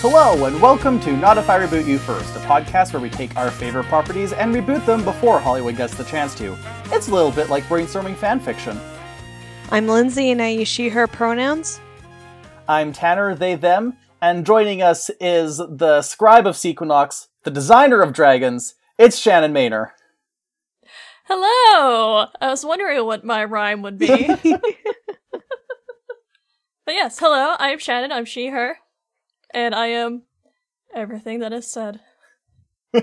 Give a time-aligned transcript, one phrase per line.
[0.00, 3.34] Hello, and welcome to Not If I Reboot You First, a podcast where we take
[3.36, 6.56] our favorite properties and reboot them before Hollywood gets the chance to.
[6.92, 8.80] It's a little bit like brainstorming fanfiction.
[9.72, 11.80] I'm Lindsay and I use she, her pronouns.
[12.68, 18.12] I'm Tanner, they, them, and joining us is the scribe of Sequinox, the designer of
[18.12, 18.76] dragons.
[18.98, 19.90] It's Shannon Maynor.
[21.24, 22.28] Hello!
[22.40, 24.28] I was wondering what my rhyme would be.
[24.36, 24.62] but
[26.86, 28.78] yes, hello, I am Shannon, I'm she, her,
[29.54, 30.22] and I am
[30.94, 32.00] everything that is said.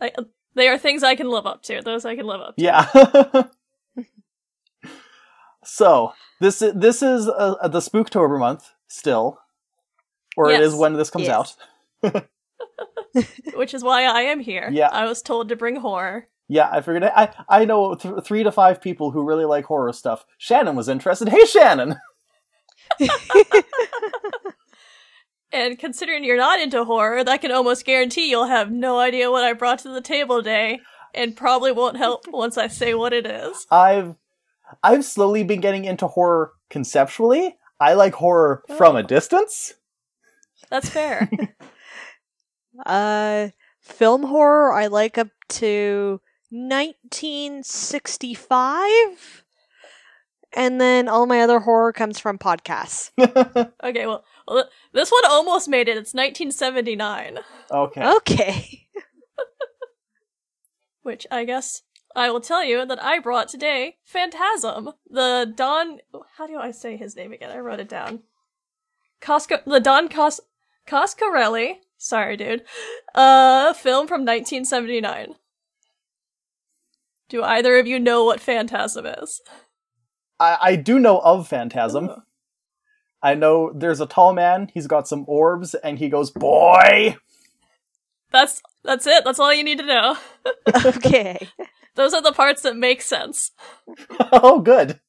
[0.00, 0.12] I,
[0.54, 2.62] they are things I can live up to, those I can live up to.
[2.62, 3.44] Yeah.
[5.64, 9.38] so, this is, this is uh, the Spooktober month, still.
[10.36, 11.56] Or it is when this comes Yes.
[12.04, 12.26] out.
[13.54, 14.70] Which is why I am here.
[14.72, 14.88] Yeah.
[14.90, 16.28] I was told to bring horror.
[16.48, 17.04] Yeah, I figured.
[17.04, 20.24] I I know th- three to five people who really like horror stuff.
[20.38, 21.28] Shannon was interested.
[21.28, 21.96] Hey, Shannon.
[25.52, 29.44] And considering you're not into horror, that can almost guarantee you'll have no idea what
[29.44, 30.80] I brought to the table today,
[31.14, 33.66] and probably won't help once I say what it is.
[33.70, 34.16] I've
[34.82, 37.56] I've slowly been getting into horror conceptually.
[37.80, 39.74] I like horror from a distance.
[40.70, 41.28] That's fair.
[42.86, 43.48] Uh,
[43.80, 49.44] film horror I like up to 1965.
[50.52, 53.10] And then all my other horror comes from podcasts.
[53.84, 55.96] okay, well, well, this one almost made it.
[55.96, 57.38] It's 1979.
[57.70, 58.12] okay.
[58.16, 58.88] Okay.
[61.02, 61.82] Which I guess
[62.16, 65.98] I will tell you that I brought today Phantasm, the Don.
[66.36, 67.50] How do I say his name again?
[67.50, 68.20] I wrote it down.
[69.20, 70.40] Cosca, the Don Cos
[70.86, 71.76] Coscarelli.
[71.96, 72.64] Sorry, dude.
[73.14, 75.34] Uh, film from 1979.
[77.28, 79.40] Do either of you know what Phantasm is?
[80.40, 82.08] I, I do know of Phantasm.
[82.08, 82.22] Ugh.
[83.22, 84.70] I know there's a tall man.
[84.72, 87.16] He's got some orbs, and he goes, "Boy."
[88.32, 89.24] That's that's it.
[89.24, 90.16] That's all you need to know.
[90.86, 91.48] okay.
[91.96, 93.50] Those are the parts that make sense.
[94.32, 95.00] oh, good.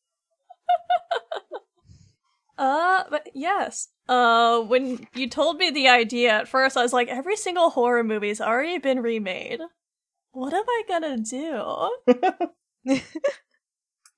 [2.57, 3.89] Uh, but yes.
[4.09, 8.03] Uh, when you told me the idea at first, I was like, every single horror
[8.03, 9.61] movie's already been remade.
[10.31, 13.01] What am I gonna do?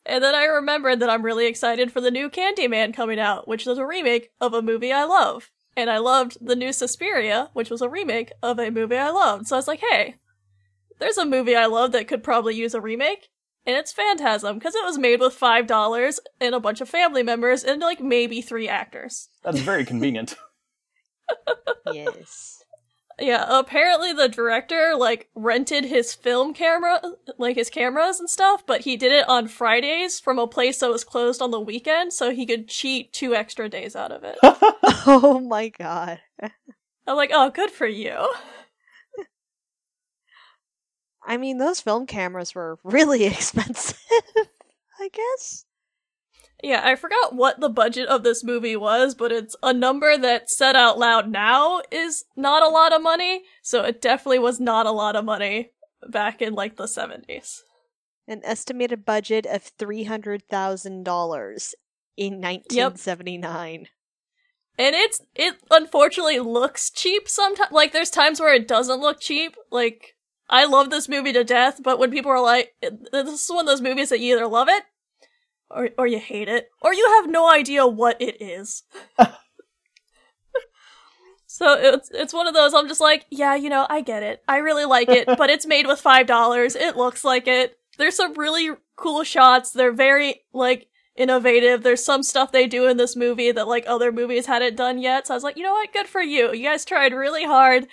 [0.06, 3.66] And then I remembered that I'm really excited for the new Candyman coming out, which
[3.68, 5.50] is a remake of a movie I love.
[5.76, 9.48] And I loved the new Suspiria, which was a remake of a movie I loved.
[9.48, 10.16] So I was like, hey,
[11.00, 13.30] there's a movie I love that could probably use a remake.
[13.66, 17.64] And it's Phantasm, because it was made with $5 and a bunch of family members
[17.64, 19.30] and like maybe three actors.
[19.42, 20.36] That's very convenient.
[21.94, 22.63] yes.
[23.20, 27.02] Yeah, apparently the director like rented his film camera,
[27.38, 30.90] like his cameras and stuff, but he did it on Fridays from a place that
[30.90, 34.38] was closed on the weekend so he could cheat two extra days out of it.
[35.06, 36.22] Oh my god.
[36.42, 38.34] I'm like, "Oh, good for you."
[41.26, 43.98] I mean, those film cameras were really expensive,
[45.00, 45.66] I guess.
[46.64, 50.50] Yeah, I forgot what the budget of this movie was, but it's a number that
[50.50, 54.86] said out loud now is not a lot of money, so it definitely was not
[54.86, 55.72] a lot of money
[56.10, 57.64] back in like the 70s.
[58.30, 61.74] An estimated budget of $300,000
[62.16, 63.88] in 1979.
[64.78, 67.74] And it's it unfortunately looks cheap sometimes.
[67.74, 69.58] Like there's times where it doesn't look cheap.
[69.70, 70.16] Like
[70.50, 73.68] I love this movie to death, but when people are like, "This is one of
[73.68, 74.84] those movies that you either love it,
[75.74, 78.84] or or you hate it, or you have no idea what it is."
[81.48, 82.74] so it's it's one of those.
[82.74, 84.44] I'm just like, yeah, you know, I get it.
[84.48, 86.76] I really like it, but it's made with five dollars.
[86.76, 87.78] It looks like it.
[87.98, 89.72] There's some really cool shots.
[89.72, 91.84] They're very like innovative.
[91.84, 95.28] There's some stuff they do in this movie that like other movies hadn't done yet.
[95.28, 95.94] So I was like, you know what?
[95.94, 96.54] Good for you.
[96.54, 97.88] You guys tried really hard.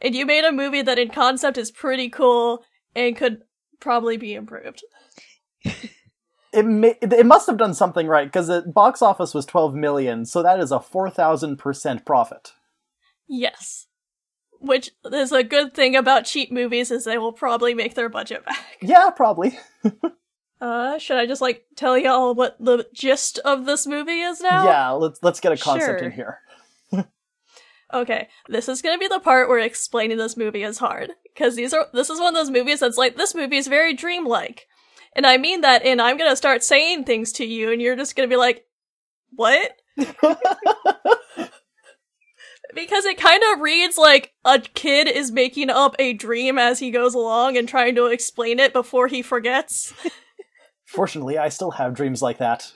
[0.00, 2.62] And you made a movie that in concept is pretty cool
[2.94, 3.42] and could
[3.80, 4.84] probably be improved.
[6.52, 10.24] It may, it must have done something right because the box office was 12 million,
[10.24, 12.52] so that is a 4,000% profit.
[13.28, 13.86] Yes.
[14.60, 18.44] Which is a good thing about cheap movies is they will probably make their budget
[18.44, 18.58] back.
[18.80, 19.58] Yeah, probably.
[20.60, 24.64] Uh, should I just like tell y'all what the gist of this movie is now?
[24.64, 26.08] Yeah, let's let's get a concept Sure.
[26.08, 26.40] in here.
[27.94, 31.12] Okay, this is gonna be the part where explaining this movie is hard.
[31.36, 33.94] Cause these are, this is one of those movies that's like, this movie is very
[33.94, 34.66] dreamlike.
[35.14, 38.16] And I mean that, and I'm gonna start saying things to you, and you're just
[38.16, 38.66] gonna be like,
[39.34, 39.72] what?
[42.74, 46.90] because it kind of reads like a kid is making up a dream as he
[46.90, 49.92] goes along and trying to explain it before he forgets.
[50.84, 52.72] Fortunately, I still have dreams like that.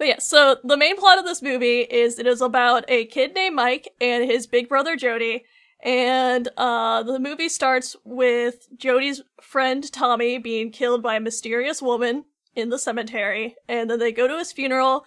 [0.00, 3.34] But yeah, so the main plot of this movie is it is about a kid
[3.34, 5.44] named Mike and his big brother Jody.
[5.82, 12.24] And uh, the movie starts with Jody's friend Tommy being killed by a mysterious woman
[12.54, 13.56] in the cemetery.
[13.68, 15.06] And then they go to his funeral,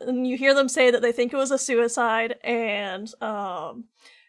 [0.00, 2.36] and you hear them say that they think it was a suicide.
[2.44, 3.84] And um,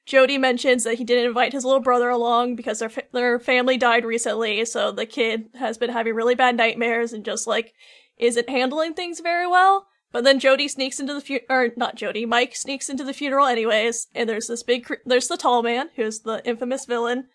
[0.06, 3.78] Jody mentions that he didn't invite his little brother along because their fa- their family
[3.78, 7.74] died recently, so the kid has been having really bad nightmares and just like
[8.18, 9.88] isn't handling things very well.
[10.14, 13.48] But then Jody sneaks into the fu- or not Jody, Mike sneaks into the funeral
[13.48, 17.26] anyways, and there's this big cr- there's the tall man who's the infamous villain,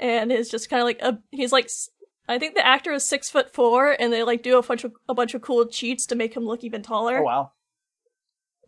[0.00, 1.70] and is just kind of like a he's like
[2.28, 4.92] I think the actor is six foot four, and they like do a bunch of
[5.08, 7.20] a bunch of cool cheats to make him look even taller.
[7.20, 7.52] Oh wow.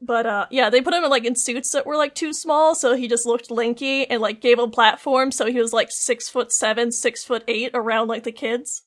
[0.00, 2.76] But uh yeah, they put him in like in suits that were like too small,
[2.76, 6.28] so he just looked lanky and like gave him platform, so he was like six
[6.28, 8.84] foot seven, six foot eight around like the kids.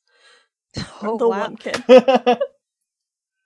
[1.04, 1.42] Oh, the wow.
[1.42, 1.84] one kid.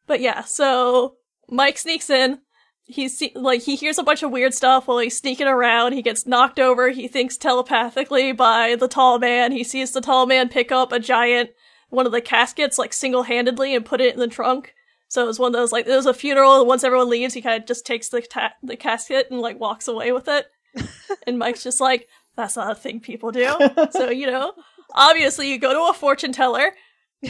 [0.08, 1.16] But yeah, so
[1.50, 2.40] Mike sneaks in.
[2.84, 5.92] He's se- like he hears a bunch of weird stuff while he's sneaking around.
[5.92, 6.90] He gets knocked over.
[6.90, 9.52] He thinks telepathically by the tall man.
[9.52, 11.50] He sees the tall man pick up a giant
[11.90, 14.74] one of the caskets like single handedly and put it in the trunk.
[15.10, 16.60] So it was one of those like it was a funeral.
[16.60, 19.60] And once everyone leaves, he kind of just takes the ta- the casket and like
[19.60, 20.48] walks away with it.
[21.28, 23.54] and Mike's just like, "That's not a thing people do."
[23.92, 24.54] so you know,
[24.94, 26.72] obviously, you go to a fortune teller,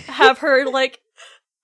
[0.08, 1.00] have her like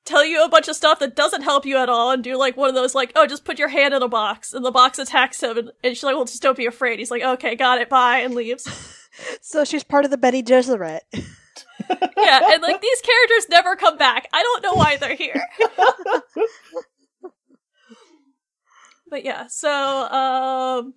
[0.05, 2.57] tell you a bunch of stuff that doesn't help you at all and do like
[2.57, 4.99] one of those like oh just put your hand in a box and the box
[4.99, 6.99] attacks him and, and she's like well just don't be afraid.
[6.99, 8.67] He's like okay got it bye and leaves.
[9.41, 11.01] So she's part of the Bene Gesserit.
[11.13, 14.27] yeah and like these characters never come back.
[14.33, 15.45] I don't know why they're here.
[19.07, 20.95] But yeah so um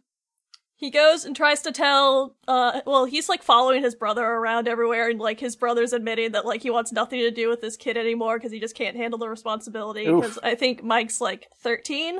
[0.77, 5.09] he goes and tries to tell uh well he's like following his brother around everywhere
[5.09, 7.97] and like his brother's admitting that like he wants nothing to do with this kid
[7.97, 12.19] anymore because he just can't handle the responsibility because i think mike's like 13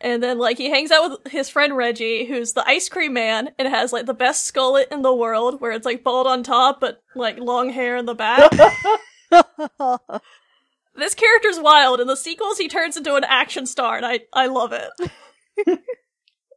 [0.00, 3.50] and then like he hangs out with his friend reggie who's the ice cream man
[3.58, 6.80] and has like the best skullet in the world where it's like bald on top
[6.80, 8.52] but like long hair in the back.
[10.98, 14.46] This character's wild in the sequels he turns into an action star and i i
[14.46, 14.90] love it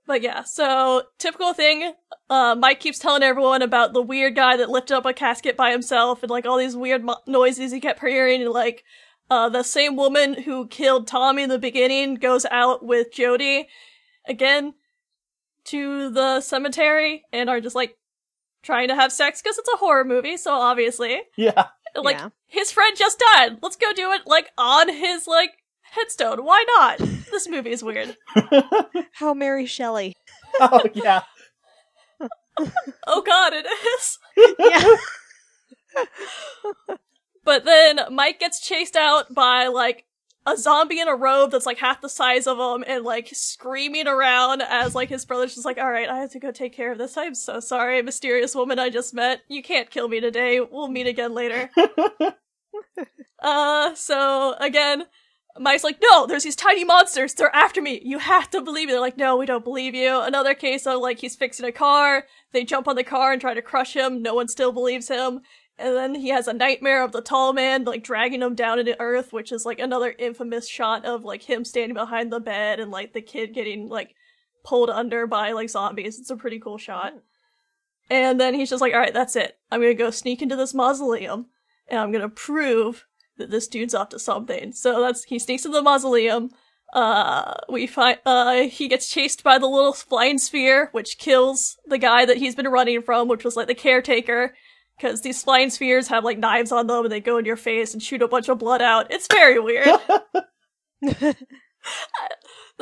[0.10, 1.94] but yeah so typical thing
[2.30, 5.72] uh mike keeps telling everyone about the weird guy that lifted up a casket by
[5.72, 8.84] himself and like all these weird mo- noises he kept hearing and like
[9.30, 13.68] uh the same woman who killed tommy in the beginning goes out with jody
[14.28, 14.74] again
[15.66, 17.96] to the cemetery and are just like
[18.64, 21.68] trying to have sex because it's a horror movie so obviously yeah.
[21.96, 22.30] like Yeah.
[22.48, 23.58] his friend just died.
[23.62, 25.52] Let's go do it like on his like
[25.92, 26.44] headstone.
[26.46, 26.98] Why not?
[27.32, 28.16] This movie is weird.
[29.14, 30.16] How Mary Shelley.
[30.60, 31.22] oh yeah.
[33.08, 33.66] Oh god, it
[33.96, 34.18] is.
[34.60, 34.96] Yeah.
[37.46, 40.06] But then Mike gets chased out by like
[40.46, 44.08] a zombie in a robe that's like half the size of him and like screaming
[44.08, 46.92] around as like his brother's just like, all right, I have to go take care
[46.92, 47.18] of this.
[47.18, 49.42] I'm so sorry, mysterious woman I just met.
[49.48, 50.60] You can't kill me today.
[50.60, 51.72] We'll meet again later.
[53.42, 55.06] uh, so again,
[55.58, 57.34] Mike's like, no, there's these tiny monsters.
[57.34, 58.02] They're after me.
[58.04, 58.94] You have to believe me.
[58.94, 60.20] They're like, no, we don't believe you.
[60.22, 62.26] Another case of like he's fixing a car.
[62.54, 64.22] They jump on the car and try to crush him.
[64.22, 65.42] No one still believes him.
[65.78, 69.00] And then he has a nightmare of the tall man like dragging him down into
[69.00, 72.92] earth, which is like another infamous shot of like him standing behind the bed and
[72.92, 74.14] like the kid getting like
[74.64, 76.20] pulled under by like zombies.
[76.20, 77.14] It's a pretty cool shot.
[78.10, 79.58] And then he's just like, all right, that's it.
[79.72, 81.48] I'm gonna go sneak into this mausoleum
[81.88, 83.06] and I'm gonna prove
[83.40, 84.72] that this dude's up to something.
[84.74, 86.52] So that's he sneaks into the mausoleum.
[86.94, 91.98] Uh, we find uh he gets chased by the little flying sphere, which kills the
[91.98, 94.54] guy that he's been running from, which was like the caretaker.
[94.98, 97.94] Because these flying spheres have like knives on them and they go in your face
[97.94, 99.08] and shoot a bunch of blood out.
[99.10, 99.88] It's very weird.
[101.02, 101.36] the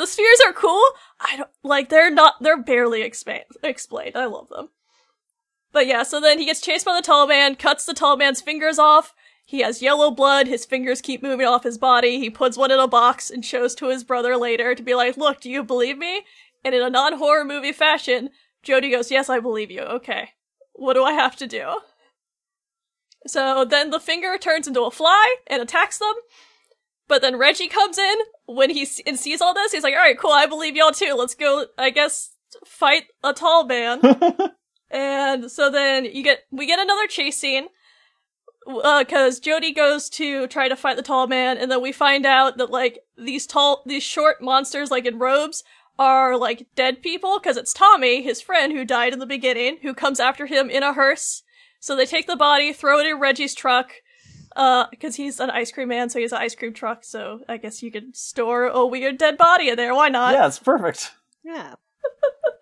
[0.06, 0.84] spheres are cool.
[1.20, 4.16] I don't like they're not they're barely explained.
[4.16, 4.70] I love them.
[5.72, 8.42] But yeah, so then he gets chased by the tall man, cuts the tall man's
[8.42, 9.14] fingers off.
[9.50, 12.20] He has yellow blood, his fingers keep moving off his body.
[12.20, 15.16] He puts one in a box and shows to his brother later to be like,
[15.16, 16.26] "Look, do you believe me?"
[16.66, 18.30] And in a non-horror movie fashion,
[18.62, 20.32] Jody goes, "Yes, I believe you." Okay.
[20.74, 21.80] What do I have to do?
[23.26, 26.14] So then the finger turns into a fly and attacks them.
[27.08, 29.72] But then Reggie comes in when he s- and sees all this.
[29.72, 30.34] He's like, "All right, cool.
[30.34, 31.14] I believe y'all too.
[31.14, 31.68] Let's go.
[31.78, 32.36] I guess
[32.66, 34.02] fight a tall man."
[34.92, 37.68] and so then you get we get another chase scene
[38.68, 42.58] because Jody goes to try to fight the tall man, and then we find out
[42.58, 45.64] that like these tall, these short monsters like in robes
[45.98, 49.94] are like dead people because it's Tommy, his friend who died in the beginning, who
[49.94, 51.44] comes after him in a hearse.
[51.80, 53.92] So they take the body, throw it in Reggie's truck.
[54.56, 57.04] Uh, because he's an ice cream man, so he has an ice cream truck.
[57.04, 59.94] So I guess you could store a weird dead body in there.
[59.94, 60.34] Why not?
[60.34, 61.12] yeah, it's perfect.
[61.44, 61.76] Yeah.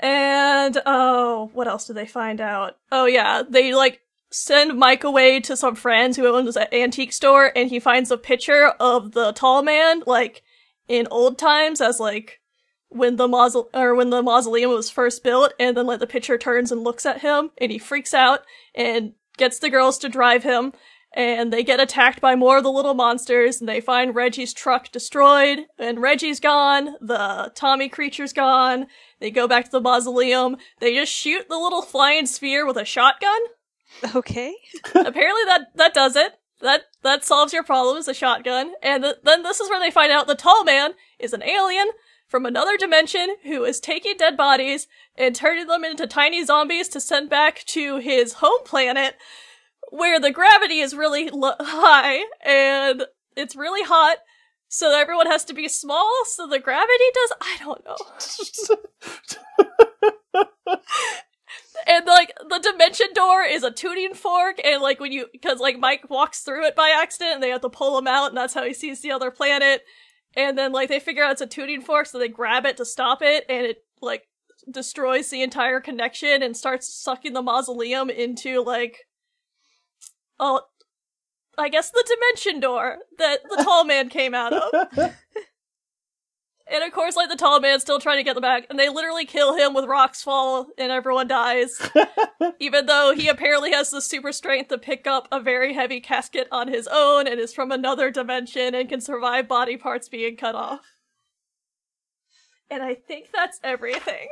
[0.00, 2.76] And oh, what else did they find out?
[2.92, 7.52] Oh yeah, they like send Mike away to some friends who owns an antique store,
[7.56, 10.42] and he finds a picture of the tall man, like
[10.88, 12.40] in old times, as like
[12.88, 16.38] when the mausole- or when the mausoleum was first built, and then like the picture
[16.38, 18.40] turns and looks at him, and he freaks out
[18.74, 20.72] and gets the girls to drive him.
[21.14, 24.92] And they get attacked by more of the little monsters, and they find Reggie's truck
[24.92, 28.86] destroyed, and Reggie's gone, the Tommy creature's gone,
[29.18, 30.56] they go back to the mausoleum.
[30.80, 33.40] They just shoot the little flying sphere with a shotgun.
[34.14, 34.54] Okay.
[34.94, 36.32] Apparently that that does it.
[36.60, 38.72] That that solves your problem is a shotgun.
[38.82, 41.88] And th- then this is where they find out the tall man is an alien
[42.26, 47.00] from another dimension who is taking dead bodies and turning them into tiny zombies to
[47.00, 49.14] send back to his home planet
[49.90, 53.04] where the gravity is really lo- high and
[53.36, 54.18] it's really hot.
[54.70, 57.32] So everyone has to be small, so the gravity does.
[57.40, 57.96] I don't know.
[61.86, 65.78] and like the dimension door is a tuning fork and like when you because like
[65.78, 68.54] mike walks through it by accident and they have to pull him out and that's
[68.54, 69.82] how he sees the other planet.
[70.36, 72.84] And then like they figure out it's a tuning fork so they grab it to
[72.84, 74.24] stop it and it like
[74.70, 79.06] destroys the entire connection and starts sucking the mausoleum into like
[80.38, 80.60] oh
[81.56, 84.88] i guess the dimension door that the tall man came out of
[86.70, 88.88] and of course, like the tall man's still trying to get them back, and they
[88.88, 91.80] literally kill him with rocks fall, and everyone dies.
[92.60, 96.48] Even though he apparently has the super strength to pick up a very heavy casket
[96.52, 100.54] on his own, and is from another dimension, and can survive body parts being cut
[100.54, 100.80] off.
[102.70, 104.28] And I think that's everything.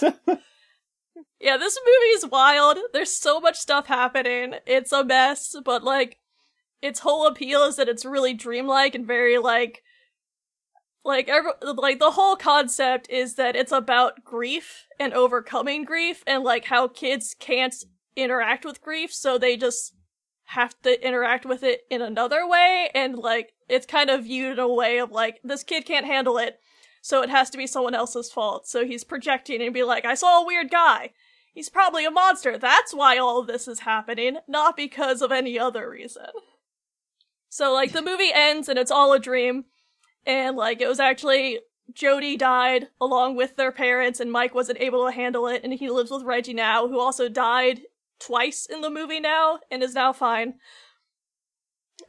[0.00, 2.78] yeah, this movie is wild.
[2.92, 4.54] There's so much stuff happening.
[4.66, 6.18] It's a mess, but like,
[6.80, 9.82] its whole appeal is that it's really dreamlike and very like
[11.04, 16.44] like every, like the whole concept is that it's about grief and overcoming grief and
[16.44, 17.74] like how kids can't
[18.16, 19.94] interact with grief so they just
[20.46, 24.58] have to interact with it in another way and like it's kind of viewed in
[24.58, 26.58] a way of like this kid can't handle it
[27.08, 28.68] so it has to be someone else's fault.
[28.68, 31.10] So he's projecting and be like i saw a weird guy.
[31.54, 32.56] He's probably a monster.
[32.58, 36.26] That's why all of this is happening not because of any other reason.
[37.48, 39.64] So like the movie ends and it's all a dream
[40.28, 41.58] and like it was actually
[41.92, 45.88] Jody died along with their parents, and Mike wasn't able to handle it, and he
[45.88, 47.80] lives with Reggie now, who also died
[48.20, 50.54] twice in the movie now and is now fine.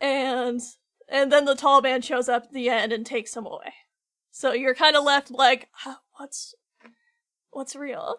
[0.01, 0.61] And
[1.07, 3.73] and then the tall man shows up at the end and takes him away.
[4.31, 5.69] So you're kind of left like,
[6.17, 6.53] what's
[7.51, 8.17] what's real?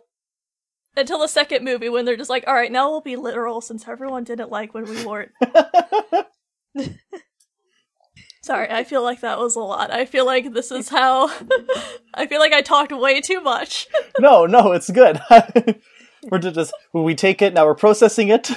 [0.96, 3.86] Until the second movie when they're just like, all right, now we'll be literal since
[3.86, 5.30] everyone didn't like when we weren't.
[8.42, 9.90] Sorry, I feel like that was a lot.
[9.90, 11.28] I feel like this is how.
[12.14, 13.86] I feel like I talked way too much.
[14.18, 15.20] no, no, it's good.
[16.30, 17.66] we're just we take it now.
[17.66, 18.50] We're processing it,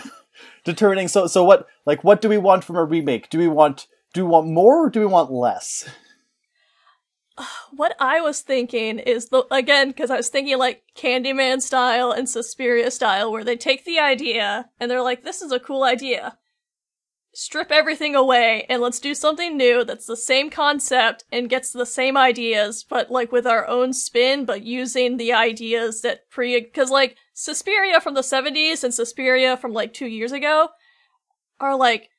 [0.63, 1.09] determining.
[1.09, 1.67] So, so what?
[1.85, 3.29] Like, what do we want from a remake?
[3.29, 5.89] Do we want do we want more or do we want less?
[7.75, 12.29] What I was thinking is the again because I was thinking like Candyman style and
[12.29, 16.37] Suspiria style, where they take the idea and they're like, "This is a cool idea."
[17.33, 21.85] Strip everything away and let's do something new that's the same concept and gets the
[21.85, 26.91] same ideas, but like with our own spin, but using the ideas that pre, cause
[26.91, 30.69] like Suspiria from the 70s and Suspiria from like two years ago
[31.59, 32.09] are like,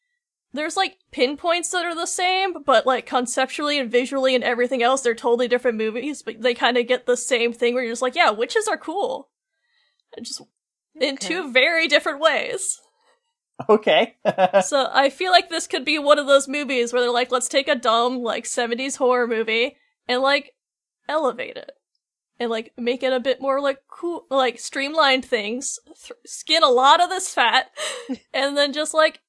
[0.52, 5.02] there's like pinpoints that are the same, but like conceptually and visually and everything else,
[5.02, 8.02] they're totally different movies, but they kind of get the same thing where you're just
[8.02, 9.30] like, yeah, witches are cool.
[10.16, 11.08] And just okay.
[11.08, 12.80] in two very different ways.
[13.68, 14.16] Okay.
[14.64, 17.48] so I feel like this could be one of those movies where they're like, let's
[17.48, 19.76] take a dumb, like, 70s horror movie
[20.08, 20.54] and, like,
[21.08, 21.72] elevate it.
[22.40, 26.68] And, like, make it a bit more, like, cool, like, streamlined things, th- skin a
[26.68, 27.70] lot of this fat,
[28.34, 29.20] and then just, like,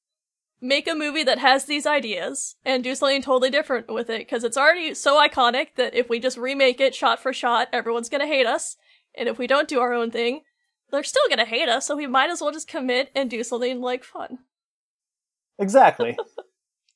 [0.60, 4.42] make a movie that has these ideas and do something totally different with it because
[4.42, 8.26] it's already so iconic that if we just remake it shot for shot, everyone's gonna
[8.26, 8.76] hate us.
[9.14, 10.42] And if we don't do our own thing,
[10.90, 13.80] they're still gonna hate us, so we might as well just commit and do something
[13.80, 14.38] like fun.
[15.58, 16.16] Exactly.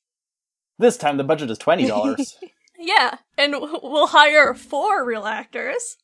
[0.79, 2.37] this time the budget is twenty dollars.
[2.79, 5.97] yeah, and we'll hire four real actors.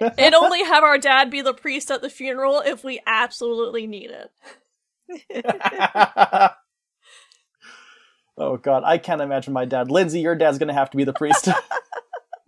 [0.18, 4.10] and only have our dad be the priest at the funeral if we absolutely need
[4.10, 4.30] it.
[8.36, 9.90] oh god, I can't imagine my dad.
[9.90, 11.48] Lindsay, your dad's gonna have to be the priest.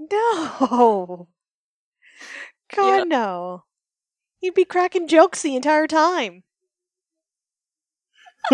[0.00, 1.28] no.
[2.74, 3.04] God yeah.
[3.04, 3.64] no.
[4.44, 6.42] You'd be cracking jokes the entire time.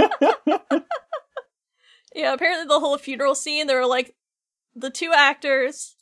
[2.15, 4.15] Yeah, apparently the whole funeral scene, there were like
[4.75, 5.97] the two actors,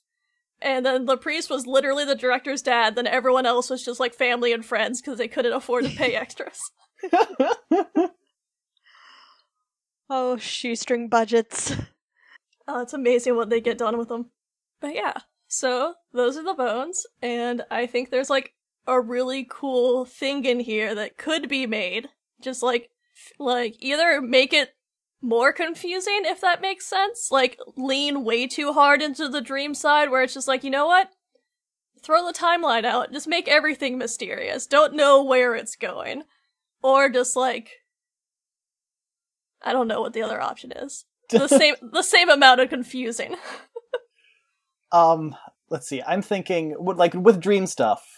[0.61, 4.15] and then the priest was literally the director's dad, then everyone else was just like
[4.15, 6.59] family and friends because they couldn't afford to pay extras.
[10.11, 11.77] Oh, shoestring budgets.
[12.67, 14.31] Oh, it's amazing what they get done with them.
[14.81, 15.13] But yeah,
[15.49, 18.55] so those are the bones, and I think there's like
[18.89, 22.09] a really cool thing in here that could be made.
[22.41, 22.91] Just like,
[23.39, 24.75] like either make it
[25.21, 27.29] more confusing, if that makes sense.
[27.31, 30.87] Like lean way too hard into the dream side, where it's just like, you know
[30.87, 31.11] what?
[32.03, 33.13] Throw the timeline out.
[33.13, 34.67] Just make everything mysterious.
[34.67, 36.23] Don't know where it's going,
[36.83, 37.71] or just like,
[39.63, 43.37] I don't know what the other option is the same the same amount of confusing.
[44.93, 45.37] um,
[45.71, 46.03] let's see.
[46.03, 48.18] I'm thinking, like with dream stuff.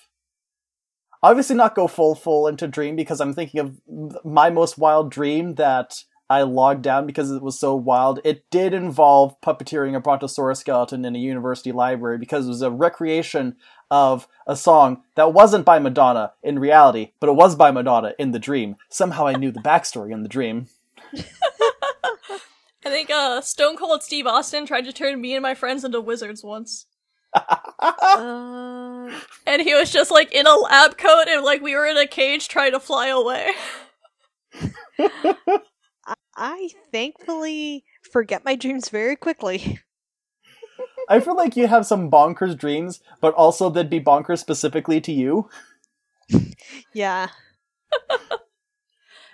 [1.23, 5.57] Obviously, not go full full into dream because I'm thinking of my most wild dream
[5.57, 8.21] that I logged down because it was so wild.
[8.25, 12.71] It did involve puppeteering a brontosaurus skeleton in a university library because it was a
[12.71, 13.57] recreation
[13.91, 18.31] of a song that wasn't by Madonna in reality, but it was by Madonna in
[18.31, 18.77] the dream.
[18.89, 20.69] Somehow I knew the backstory in the dream.
[21.12, 26.00] I think uh Stone Cold Steve Austin tried to turn me and my friends into
[26.00, 26.87] wizards once.
[27.35, 29.11] Uh,
[29.47, 32.07] And he was just like in a lab coat and like we were in a
[32.07, 33.51] cage trying to fly away.
[34.99, 39.81] I, I thankfully forget my dreams very quickly.
[41.09, 45.13] I feel like you have some bonkers dreams, but also they'd be bonkers specifically to
[45.13, 45.49] you.
[46.93, 47.29] Yeah.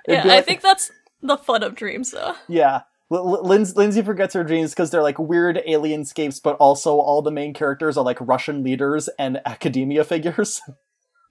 [0.09, 2.35] Yeah, be I think that's the fun of dreams though.
[2.49, 2.83] Yeah.
[3.13, 7.55] L- Lindsay forgets her dreams because they're like weird alienscapes, but also all the main
[7.55, 10.61] characters are like Russian leaders and academia figures.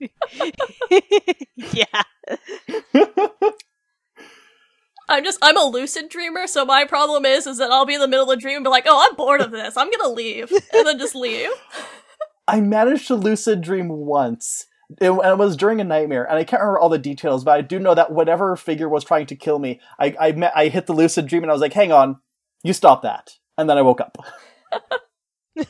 [1.56, 2.02] yeah.
[5.08, 8.00] I'm just I'm a lucid dreamer, so my problem is is that I'll be in
[8.00, 10.12] the middle of a dream and be like, oh I'm bored of this, I'm gonna
[10.12, 10.50] leave.
[10.50, 11.50] And then just leave.
[12.48, 14.66] I managed to lucid dream once.
[15.00, 17.58] It, and it was during a nightmare, and I can't remember all the details, but
[17.58, 20.68] I do know that whatever figure was trying to kill me, I I, met, I
[20.68, 22.20] hit the lucid dream, and I was like, "Hang on,
[22.62, 24.16] you stop that!" And then I woke up.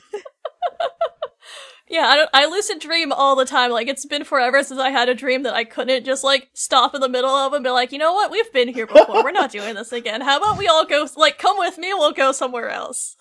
[1.88, 3.70] Yeah, I don't I lucid dream all the time.
[3.70, 6.96] Like it's been forever since I had a dream that I couldn't just like stop
[6.96, 9.22] in the middle of and be like, you know what, we've been here before.
[9.22, 10.20] We're not doing this again.
[10.20, 13.16] How about we all go like come with me, we'll go somewhere else.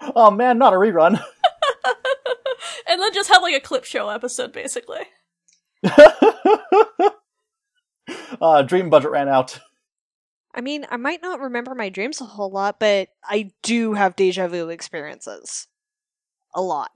[0.00, 1.20] Oh man, not a rerun.
[2.88, 5.02] And then just have like a clip show episode basically.
[8.40, 9.60] uh, dream budget ran out.
[10.54, 14.16] I mean, I might not remember my dreams a whole lot, but I do have
[14.16, 15.68] deja vu experiences.
[16.54, 16.90] A lot.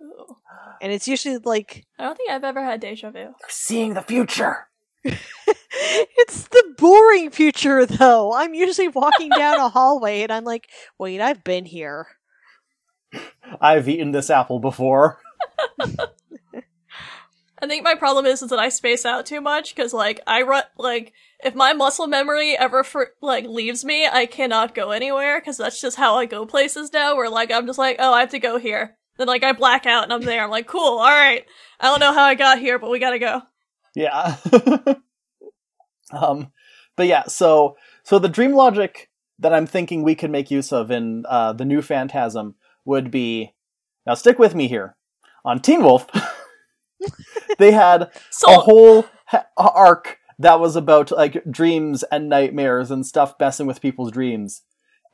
[0.80, 3.34] And it's usually like I don't think I've ever had deja vu.
[3.48, 4.68] Seeing the future.
[5.04, 8.32] it's the boring future though.
[8.32, 12.06] I'm usually walking down a hallway and I'm like, wait, I've been here.
[13.60, 15.18] I've eaten this apple before.
[17.62, 20.42] I think my problem is, is that I space out too much because like I
[20.42, 22.84] run like if my muscle memory ever
[23.20, 27.16] like leaves me, I cannot go anywhere because that's just how I go places now.
[27.16, 28.96] Where like I'm just like, oh, I have to go here.
[29.18, 30.42] Then like I black out and I'm there.
[30.42, 31.44] I'm like, cool, all right.
[31.78, 33.42] I don't know how I got here, but we gotta go.
[33.94, 34.36] Yeah.
[36.12, 36.52] um,
[36.96, 40.90] but yeah, so so the dream logic that I'm thinking we could make use of
[40.90, 43.54] in uh, the new Phantasm would be
[44.06, 44.96] now stick with me here
[45.44, 46.06] on Teen Wolf.
[47.58, 48.10] they had
[48.46, 53.82] a whole ha- arc that was about like dreams and nightmares and stuff messing with
[53.82, 54.62] people's dreams.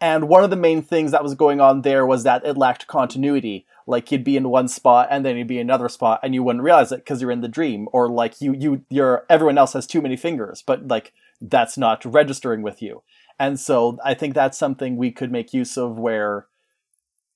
[0.01, 2.87] And one of the main things that was going on there was that it lacked
[2.87, 3.67] continuity.
[3.87, 6.43] Like you'd be in one spot and then you'd be in another spot and you
[6.43, 7.89] wouldn't realize it because you're in the dream.
[7.93, 12.05] Or like you, you, you're, everyone else has too many fingers, but like that's not
[12.05, 13.03] registering with you.
[13.39, 16.47] And so I think that's something we could make use of where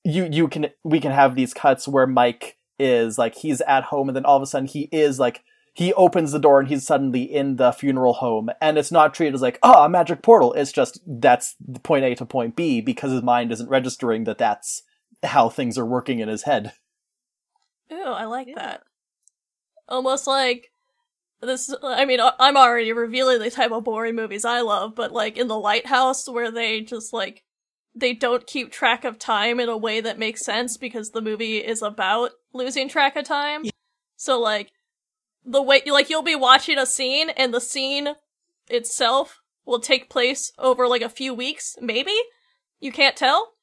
[0.03, 4.09] you, you can, we can have these cuts where Mike is like, he's at home
[4.09, 6.85] and then all of a sudden he is like, he opens the door and he's
[6.85, 10.51] suddenly in the funeral home and it's not treated as like oh a magic portal
[10.51, 14.83] it's just that's point a to point b because his mind isn't registering that that's
[15.23, 16.73] how things are working in his head
[17.91, 18.55] Ooh, I like Yeah.
[18.55, 18.83] that.
[19.87, 20.71] Almost like
[21.41, 21.73] this.
[21.83, 25.47] I mean, I'm already revealing the type of boring movies I love, but like in
[25.47, 27.43] The Lighthouse, where they just like
[27.93, 31.57] they don't keep track of time in a way that makes sense because the movie
[31.57, 33.65] is about losing track of time.
[33.65, 33.71] Yeah.
[34.15, 34.71] So like
[35.45, 38.09] the way like you'll be watching a scene and the scene
[38.69, 42.15] itself will take place over like a few weeks, maybe.
[42.79, 43.53] You can't tell.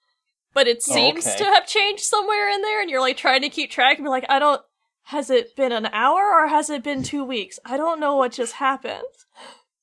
[0.55, 1.39] But it Oh, seems okay.
[1.39, 4.11] to have changed somewhere in there and you're like trying to keep track and be
[4.11, 4.63] like, I don't
[5.05, 7.59] has it been an hour or has it been two weeks?
[7.65, 9.03] I don't know what just happened.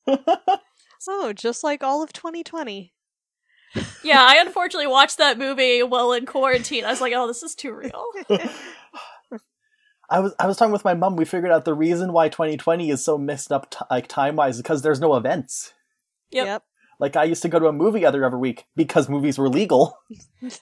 [1.08, 2.92] Oh, just like all of 2020.
[4.02, 6.84] Yeah, I unfortunately watched that movie while in quarantine.
[6.84, 8.04] I was like, oh, this is too real.
[10.08, 11.16] I was I was talking with my mom.
[11.16, 14.58] We figured out the reason why 2020 is so messed up, t- like time wise,
[14.58, 15.72] because there's no events.
[16.30, 16.62] Yep.
[17.00, 19.98] Like I used to go to a movie other every week because movies were legal.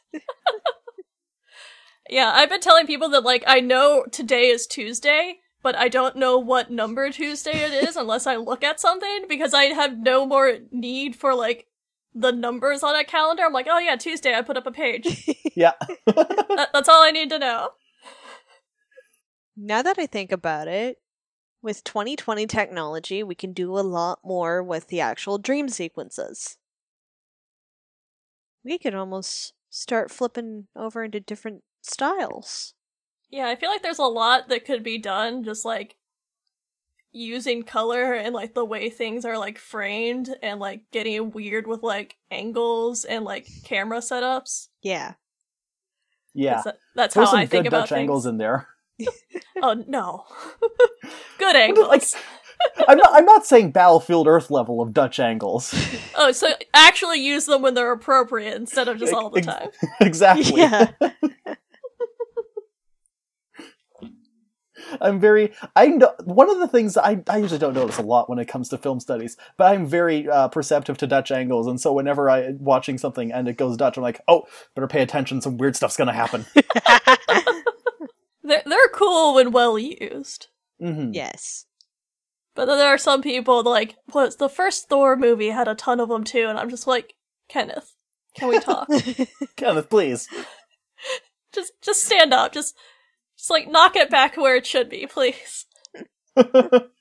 [2.08, 6.16] Yeah, I've been telling people that, like, I know today is Tuesday, but I don't
[6.16, 10.26] know what number Tuesday it is unless I look at something because I have no
[10.26, 11.66] more need for, like,
[12.14, 13.42] the numbers on a calendar.
[13.44, 15.06] I'm like, oh yeah, Tuesday, I put up a page.
[15.56, 15.74] Yeah.
[16.06, 17.70] that, that's all I need to know.
[19.56, 20.98] Now that I think about it,
[21.62, 26.58] with 2020 technology, we can do a lot more with the actual dream sequences.
[28.64, 32.74] We could almost start flipping over into different styles.
[33.30, 35.94] Yeah, I feel like there's a lot that could be done just like
[37.14, 41.82] using color and like the way things are like framed and like getting weird with
[41.82, 44.68] like angles and like camera setups.
[44.82, 45.14] Yeah.
[46.34, 46.62] Yeah.
[46.64, 47.98] That's, that's There's how some I think good about Dutch things.
[48.00, 48.68] angles in there.
[49.62, 50.24] Oh no.
[51.38, 51.88] Good angles.
[51.88, 52.02] Like,
[52.88, 53.10] I'm not.
[53.14, 55.72] I'm not saying Battlefield Earth level of Dutch angles.
[56.16, 59.68] oh, so actually use them when they're appropriate instead of just all the time.
[60.00, 60.60] exactly.
[60.60, 60.90] Yeah.
[65.00, 65.52] I'm very.
[65.76, 68.48] I know one of the things I I usually don't notice a lot when it
[68.48, 72.28] comes to film studies, but I'm very uh, perceptive to Dutch angles, and so whenever
[72.30, 75.40] I watching something and it goes Dutch, I'm like, oh, better pay attention.
[75.40, 76.46] Some weird stuff's gonna happen.
[78.44, 80.48] They're they're cool when well used.
[80.78, 81.66] hmm yes.
[82.54, 85.98] But then there are some people like what the first Thor movie had a ton
[85.98, 87.14] of them too, and I'm just like,
[87.48, 87.94] Kenneth,
[88.36, 88.88] can we talk?
[89.56, 90.28] Kenneth, please.
[91.52, 92.76] just just stand up, just
[93.44, 95.66] just like knock it back where it should be, please.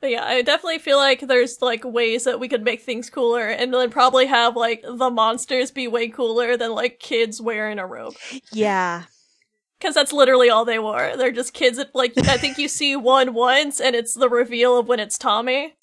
[0.00, 3.48] But yeah, I definitely feel like there's like ways that we could make things cooler,
[3.48, 7.86] and then probably have like the monsters be way cooler than like kids wearing a
[7.88, 8.14] robe,
[8.52, 9.06] yeah.
[9.76, 11.16] because that's literally all they wore.
[11.16, 11.78] They're just kids.
[11.78, 15.18] That, like I think you see one once, and it's the reveal of when it's
[15.18, 15.74] Tommy.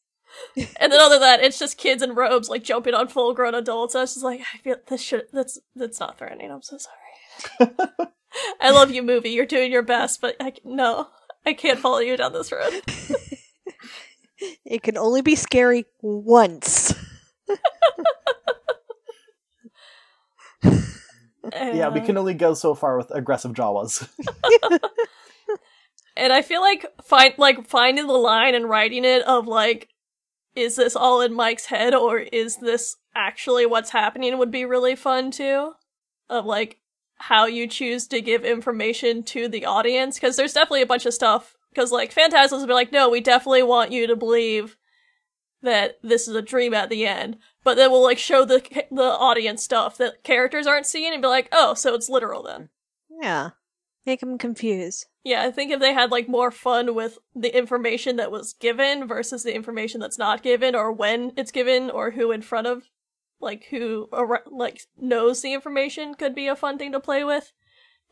[0.56, 3.54] And then other than that, it's just kids in robes like jumping on full grown
[3.54, 3.96] adults.
[3.96, 6.52] I was just like, I feel this should that's that's not threatening.
[6.52, 7.72] I'm so sorry.
[8.62, 9.30] I love you, movie.
[9.30, 11.08] You're doing your best, but I no,
[11.46, 12.82] I can't follow you down this road.
[14.66, 16.94] It can only be scary once.
[21.54, 24.08] Yeah, we can only go so far with aggressive Jawas.
[26.18, 29.90] And I feel like find like finding the line and writing it of like,
[30.56, 34.96] is this all in Mike's head or is this actually what's happening would be really
[34.96, 35.74] fun too.
[36.30, 36.78] Of like
[37.18, 41.14] how you choose to give information to the audience because there's definitely a bunch of
[41.14, 44.78] stuff because like Phantasms will be like, no, we definitely want you to believe
[45.62, 49.02] that this is a dream at the end, but then we'll like show the the
[49.02, 52.70] audience stuff that characters aren't seeing and be like, oh, so it's literal then.
[53.22, 53.52] Yeah.
[54.06, 55.08] Make them confused.
[55.24, 59.08] Yeah, I think if they had like more fun with the information that was given
[59.08, 62.84] versus the information that's not given, or when it's given, or who in front of,
[63.40, 64.10] like who
[64.52, 67.52] like knows the information, could be a fun thing to play with.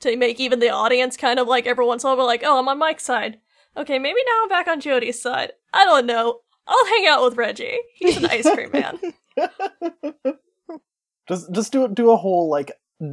[0.02, 2.60] To make even the audience kind of like every once in a while, like, "Oh,
[2.60, 3.40] I'm on Mike's side.
[3.78, 5.54] Okay, maybe now I'm back on Jody's side.
[5.72, 6.40] I don't know.
[6.68, 7.80] I'll hang out with Reggie.
[7.96, 9.00] He's an ice cream man."
[11.28, 12.72] just just do do a whole like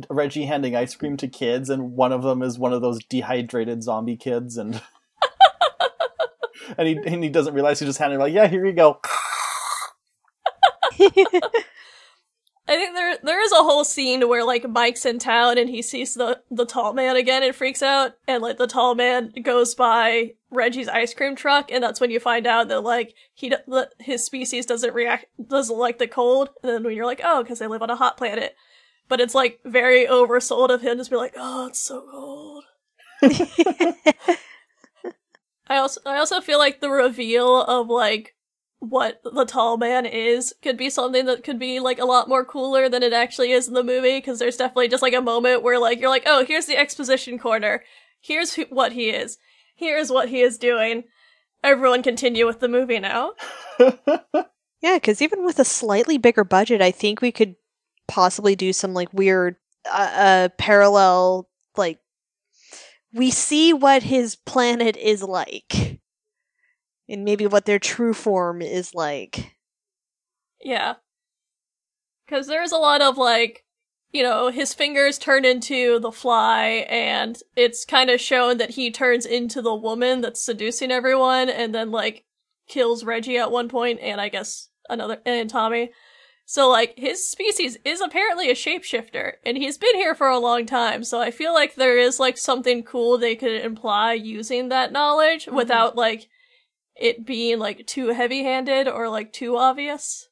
[0.08, 3.82] Reggie handing ice cream to kids, and one of them is one of those dehydrated
[3.82, 4.80] zombie kids, and
[6.78, 9.00] and he and he doesn't realize he just handed like, yeah, here you go.
[12.70, 15.82] I think there there is a whole scene where like Mike's in town and he
[15.82, 19.74] sees the the tall man again and freaks out and like the tall man goes
[19.74, 23.52] by Reggie's ice cream truck and that's when you find out that like he
[23.98, 26.50] his species doesn't react doesn't like the cold.
[26.62, 28.54] And then when you're like oh because they live on a hot planet.
[29.08, 32.62] But it's like very oversold of him just be like oh it's so cold.
[35.66, 38.36] I also I also feel like the reveal of like
[38.80, 42.44] what the tall man is could be something that could be like a lot more
[42.44, 45.62] cooler than it actually is in the movie because there's definitely just like a moment
[45.62, 47.84] where like you're like oh here's the exposition corner.
[48.20, 49.38] Here's who- what he is.
[49.76, 51.04] Here's what he is doing.
[51.62, 53.32] Everyone continue with the movie now.
[54.82, 57.56] Yeah, because even with a slightly bigger budget, I think we could
[58.08, 59.56] possibly do some like weird
[59.88, 62.00] uh, uh parallel like
[63.12, 65.99] we see what his planet is like
[67.10, 69.56] and maybe what their true form is like.
[70.62, 70.94] yeah
[72.26, 73.64] because there's a lot of like
[74.12, 78.90] you know his fingers turn into the fly and it's kind of shown that he
[78.90, 82.24] turns into the woman that's seducing everyone and then like
[82.68, 85.90] kills reggie at one point and i guess another and Tommy.
[86.46, 90.66] So like his species is apparently a shapeshifter, and he's been here for a long
[90.66, 91.04] time.
[91.04, 95.46] So I feel like there is like something cool they could imply using that knowledge
[95.46, 95.52] Mhm.
[95.52, 96.28] without like
[96.96, 100.28] it being like too heavy-handed or like too obvious.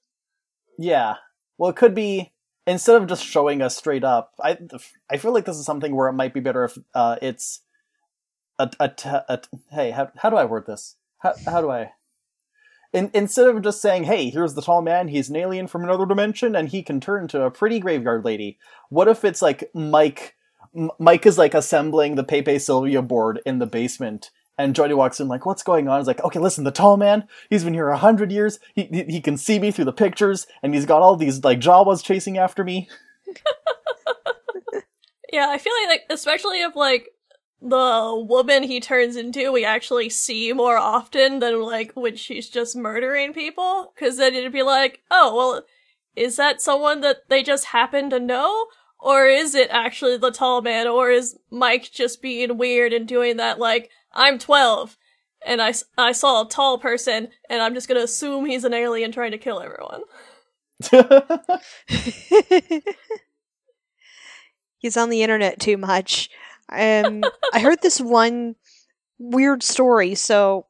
[0.79, 1.16] Yeah.
[1.57, 2.33] Well, it could be
[2.66, 4.35] instead of just showing us straight up.
[4.40, 4.59] I
[5.11, 7.61] I feel like this is something where it might be better if uh, it's
[8.59, 10.97] a, a, t- a t- hey how how do I word this?
[11.18, 11.92] How how do I?
[12.92, 15.09] In, instead of just saying, "Hey, here's the tall man.
[15.09, 18.59] He's an alien from another dimension, and he can turn into a pretty graveyard lady."
[18.88, 20.37] What if it's like Mike?
[20.75, 25.21] M- Mike is like assembling the Pepe Sylvia board in the basement, and Jody walks
[25.21, 27.27] in like, "What's going on?" He's like, "Okay, listen, the tall man.
[27.49, 28.59] He's been here a hundred years.
[28.75, 31.61] He, he he can see me through the pictures, and he's got all these like
[31.61, 32.88] Jawas chasing after me."
[35.33, 37.11] Yeah, I feel like, like especially if like
[37.61, 42.77] the woman he turns into we actually see more often than like when she's just
[42.77, 45.62] murdering people because then it'd be like oh well
[46.14, 48.66] is that someone that they just happen to know
[49.01, 53.38] or is it actually the tall man or is mike just being weird and doing
[53.38, 54.96] that like i'm 12
[55.46, 59.12] and I, I saw a tall person and i'm just gonna assume he's an alien
[59.12, 60.02] trying to kill everyone
[64.78, 66.31] He's on the internet too much.
[66.68, 68.54] Um, I heard this one
[69.18, 70.14] weird story.
[70.14, 70.66] So,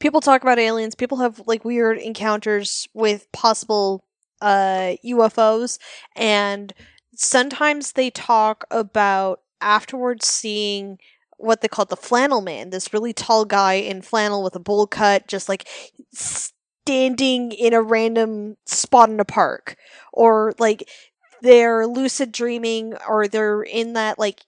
[0.00, 0.94] people talk about aliens.
[0.94, 4.04] People have like weird encounters with possible
[4.40, 5.78] uh, UFOs,
[6.16, 6.72] and
[7.14, 10.98] sometimes they talk about afterwards seeing
[11.40, 12.70] what they call the flannel man.
[12.70, 15.66] This really tall guy in flannel with a bowl cut, just like
[16.12, 19.76] standing in a random spot in a park,
[20.12, 20.88] or like
[21.42, 24.40] they're lucid dreaming or they're in that like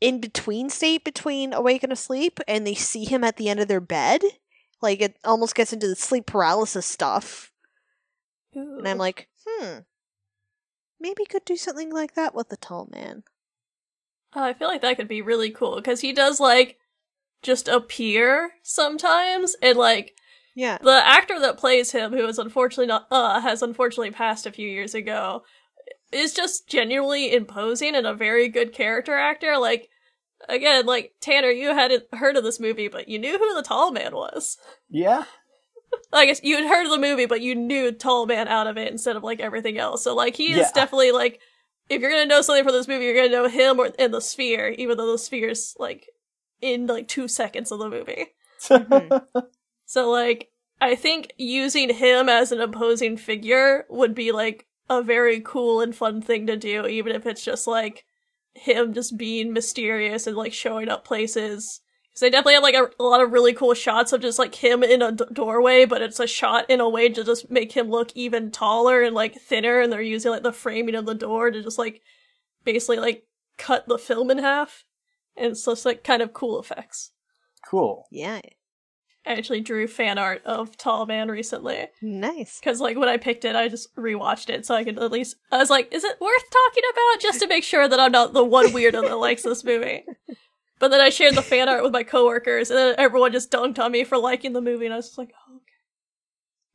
[0.00, 3.68] in between state between awake and asleep and they see him at the end of
[3.68, 4.22] their bed.
[4.80, 7.50] Like it almost gets into the sleep paralysis stuff.
[8.54, 9.78] And i'm like hmm.
[11.00, 13.24] Maybe could do something like that with the tall man
[14.34, 16.78] Uh, I feel like that could be really cool because he does like
[17.42, 20.14] just appear sometimes, and like
[20.56, 24.52] yeah the actor that plays him, who is unfortunately not uh has unfortunately passed a
[24.52, 25.42] few years ago,
[26.12, 29.58] is just genuinely imposing and a very good character actor.
[29.58, 29.88] Like
[30.48, 33.92] again, like Tanner, you hadn't heard of this movie, but you knew who the tall
[33.92, 34.56] man was.
[34.88, 35.24] yeah.
[36.12, 38.76] I guess you had heard of the movie, but you knew Tall Man out of
[38.76, 40.02] it instead of like everything else.
[40.02, 40.70] So like he is Yeah.
[40.74, 41.40] definitely like
[41.88, 44.20] if you're gonna know something from this movie, you're gonna know him or in the
[44.20, 46.08] sphere, even though the sphere's like
[46.60, 48.26] in like two seconds of the movie.
[48.62, 49.38] Mm-hmm.
[49.86, 55.40] So like I think using him as an opposing figure would be like a very
[55.40, 58.04] cool and fun thing to do, even if it's just like
[58.54, 61.80] him just being mysterious and like showing up places.
[62.14, 64.54] Because they definitely have like a, a lot of really cool shots of just like
[64.54, 67.72] him in a d- doorway, but it's a shot in a way to just make
[67.72, 71.14] him look even taller and like thinner, and they're using like the framing of the
[71.14, 72.02] door to just like
[72.64, 73.26] basically like
[73.58, 74.84] cut the film in half,
[75.36, 77.10] and it's just like kind of cool effects.
[77.68, 78.06] cool.
[78.12, 78.40] yeah
[79.26, 81.88] I actually drew fan art of Tall Man recently.
[82.02, 85.10] nice Because, like, when I picked it, I just rewatched it so I could at
[85.10, 85.36] least.
[85.50, 87.22] I was like, is it worth talking about?
[87.22, 90.04] Just to make sure that I'm not the one weirdo that likes this movie.
[90.78, 93.78] But then I shared the fan art with my coworkers, and then everyone just dunked
[93.78, 95.62] on me for liking the movie, and I was just like, oh, okay.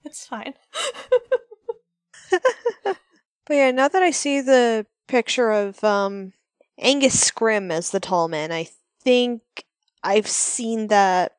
[0.05, 0.53] It's fine.
[2.31, 2.97] but
[3.49, 6.31] yeah now that i see the picture of um
[6.77, 8.67] Angus Scrimm as the tall man i
[9.03, 9.41] think
[10.03, 11.37] i've seen that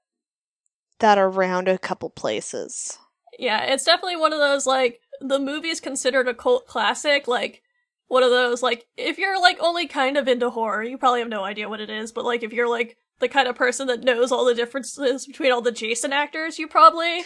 [0.99, 2.99] that around a couple places
[3.41, 7.63] yeah, it's definitely one of those, like, the movie's considered a cult classic, like,
[8.11, 11.29] one of those, like, if you're, like, only kind of into horror, you probably have
[11.29, 14.03] no idea what it is, but, like, if you're, like, the kind of person that
[14.03, 17.23] knows all the differences between all the Jason actors, you probably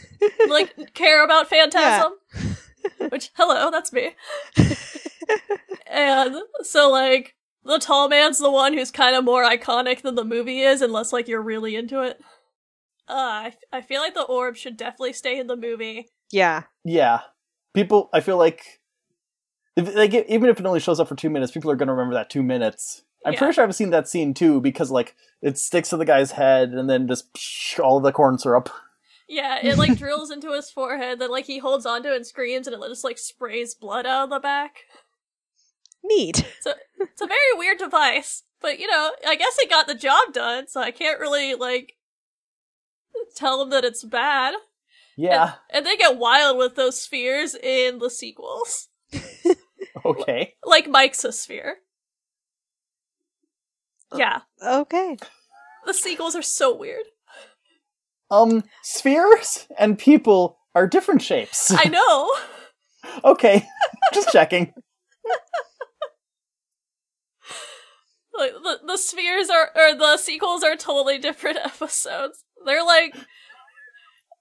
[0.48, 2.12] like care about Phantasm.
[3.08, 4.10] Which hello, that's me.
[5.86, 10.24] and so like the tall man's the one who's kind of more iconic than the
[10.24, 12.20] movie is, unless like you're really into it.
[13.08, 16.08] Uh, I, I feel like the orb should definitely stay in the movie.
[16.30, 17.20] yeah Yeah.
[17.74, 18.80] People, I feel like,
[19.78, 21.92] if, like even if it only shows up for two minutes, people are going to
[21.94, 23.02] remember that two minutes.
[23.24, 23.38] I'm Yeah.
[23.38, 26.70] pretty sure I've seen that scene too because like it sticks to the guy's head
[26.70, 28.68] and then just psh, all the corn syrup.
[29.28, 32.66] Yeah, it like drills into his forehead, then like he holds onto it and screams,
[32.66, 34.76] and it just like sprays blood out of the back.
[36.02, 39.94] neat So It's a very weird device, but you know, I guess it got the
[39.94, 41.94] job done, so I can't really like
[43.36, 44.54] tell them that it's bad.
[45.16, 45.54] Yeah.
[45.70, 48.88] And they get wild with those spheres in the sequels.
[50.04, 50.54] Okay.
[50.64, 51.76] Like Mike's a sphere.
[54.14, 55.16] Yeah, okay
[55.88, 57.04] the sequels are so weird.
[58.30, 61.72] Um, spheres and people are different shapes.
[61.74, 62.30] I know.
[63.24, 63.66] okay,
[64.14, 64.72] just checking.
[68.36, 72.44] Like the the spheres are or the sequels are totally different episodes.
[72.64, 73.16] They're like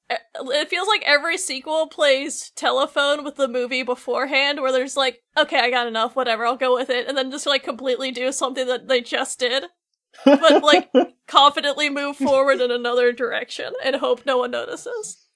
[0.10, 5.60] it feels like every sequel plays telephone with the movie beforehand where there's like okay
[5.60, 8.68] i got enough whatever i'll go with it and then just like completely do something
[8.68, 9.66] that they just did
[10.24, 10.90] but like
[11.28, 15.28] confidently move forward in another direction and hope no one notices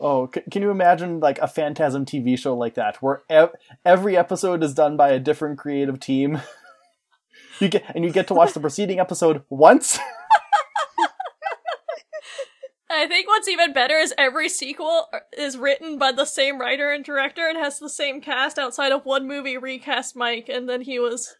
[0.00, 3.54] Oh, c- can you imagine like a Phantasm TV show like that, where ev-
[3.84, 6.42] every episode is done by a different creative team?
[7.60, 9.98] you get and you get to watch the preceding episode once.
[12.94, 17.04] I think what's even better is every sequel is written by the same writer and
[17.04, 20.98] director and has the same cast outside of one movie recast Mike and then he
[20.98, 21.34] was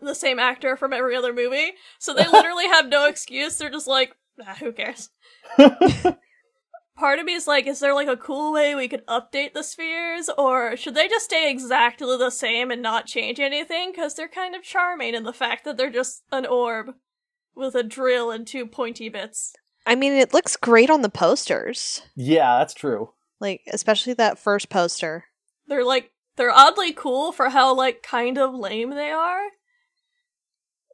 [0.00, 1.72] the same actor from every other movie.
[1.98, 3.56] So they literally have no excuse.
[3.56, 5.10] They're just like, ah, who cares?
[6.96, 9.62] Part of me is like, is there like a cool way we could update the
[9.62, 10.28] spheres?
[10.36, 13.92] Or should they just stay exactly the same and not change anything?
[13.92, 16.94] Because they're kind of charming in the fact that they're just an orb
[17.54, 19.52] with a drill and two pointy bits.
[19.88, 22.02] I mean, it looks great on the posters.
[22.14, 23.14] yeah, that's true.
[23.40, 25.24] Like, especially that first poster.
[25.66, 29.40] They're like they're oddly cool for how like kind of lame they are.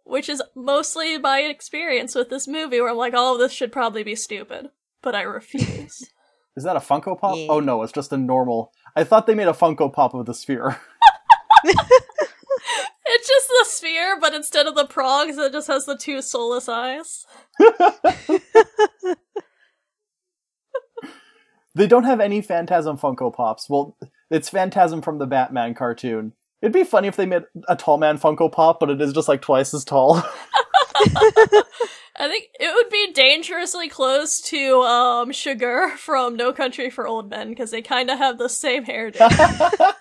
[0.04, 3.72] Which is mostly my experience with this movie where I'm like, all of this should
[3.72, 4.68] probably be stupid.
[5.02, 6.10] But I refuse.
[6.56, 7.32] Is that a Funko Pop?
[7.32, 7.46] Oh, yeah.
[7.50, 8.70] Oh no, it's just a normal.
[8.94, 10.78] I thought they made a Funko Pop of the sphere.
[13.34, 17.26] just the sphere, but instead of the prongs, it just has the two soulless eyes.
[21.74, 23.68] they don't have any Phantasm Funko Pops.
[23.68, 23.96] Well,
[24.30, 26.32] it's Phantasm from the Batman cartoon.
[26.62, 29.28] It'd be funny if they made a tall man Funko Pop, but it is just
[29.28, 30.16] like twice as tall.
[32.16, 37.28] I think it would be dangerously close to um Chigurh from No Country for Old
[37.28, 39.18] Men because they kind of have the same hairdo.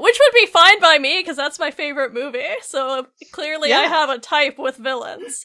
[0.00, 2.40] Which would be fine by me because that's my favorite movie.
[2.62, 5.44] So clearly, I have a type with villains.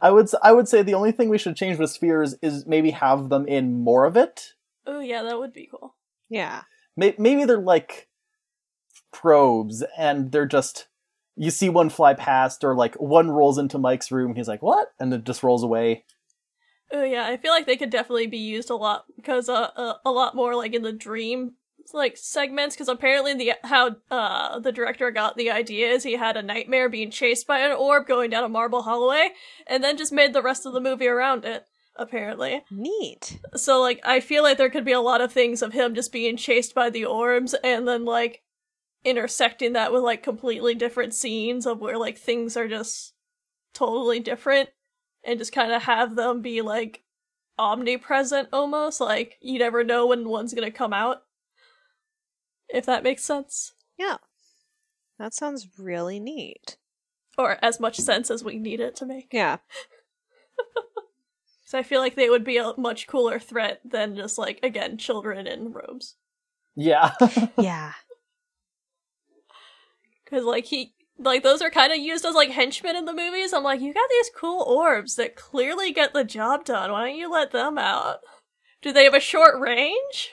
[0.00, 2.66] I would s- I would say the only thing we should change with spheres is
[2.66, 4.54] maybe have them in more of it.
[4.86, 5.94] Oh yeah, that would be cool.
[6.28, 6.62] Yeah.
[6.96, 8.08] Maybe they're like
[9.12, 10.88] probes, and they're just
[11.36, 14.34] you see one fly past, or like one rolls into Mike's room.
[14.34, 16.04] He's like, "What?" and it just rolls away.
[16.92, 19.94] Oh yeah, I feel like they could definitely be used a lot because uh, uh
[20.04, 21.54] a lot more like in the dream
[21.92, 26.36] like segments because apparently the how uh the director got the idea is he had
[26.36, 29.30] a nightmare being chased by an orb going down a marble hallway
[29.66, 31.66] and then just made the rest of the movie around it
[31.96, 33.38] apparently Neat.
[33.54, 36.12] so like i feel like there could be a lot of things of him just
[36.12, 38.42] being chased by the orbs and then like
[39.04, 43.12] intersecting that with like completely different scenes of where like things are just
[43.74, 44.70] totally different
[45.24, 47.02] and just kind of have them be like
[47.58, 51.22] omnipresent almost like you never know when one's gonna come out
[52.72, 54.16] if that makes sense Yeah.
[55.18, 56.76] That sounds really neat.
[57.38, 59.58] or as much sense as we need it to make Yeah.
[61.64, 64.96] so i feel like they would be a much cooler threat than just like again
[64.98, 66.16] children in robes
[66.76, 67.12] Yeah,
[67.58, 67.92] Yeah.
[70.24, 70.94] Because, like, he.
[71.18, 73.52] Like, those are kind of used as, like, henchmen in the movies.
[73.52, 76.90] I'm like, you got these cool orbs that clearly get the job done.
[76.90, 78.20] Why don't you let them out?
[78.80, 80.32] Do they have a short range?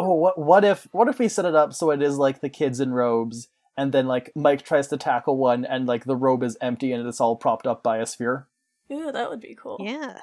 [0.00, 2.48] Oh what what if what if we set it up so it is like the
[2.48, 6.42] kids in robes and then like mike tries to tackle one and like the robe
[6.42, 8.48] is empty and it's all propped up by a sphere
[8.92, 9.76] Ooh, that would be cool.
[9.80, 10.18] Yeah.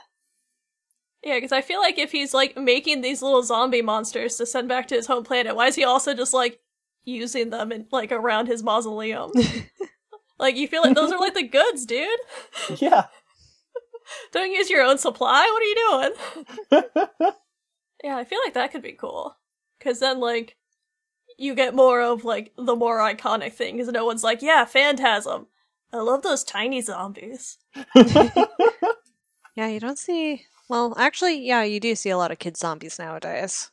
[1.24, 4.68] Yeah, because I feel like if he's, like, making these little zombie monsters to send
[4.68, 6.60] back to his home planet, why is he also just, like,
[7.06, 9.32] using them in, like, around his mausoleum?
[10.40, 12.08] like, you feel like those are, like, the goods, dude.
[12.78, 13.06] yeah
[14.32, 15.50] Don't use your own supply.
[15.52, 16.12] What are you
[16.70, 17.34] doing?
[18.04, 19.36] Yeah, I feel like that could be cool.
[19.80, 20.56] Cause then, like,
[21.38, 25.48] you get more of, like, the more iconic thing, cause no one's like, yeah, Phantasm.
[25.94, 27.58] I love those tiny zombies.
[29.56, 30.46] Yeah, you don't see.
[30.70, 33.72] Well, actually, yeah, you do see a lot of kid zombies nowadays.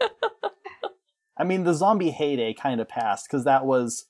[1.36, 4.06] i mean the zombie heyday kind of passed because that was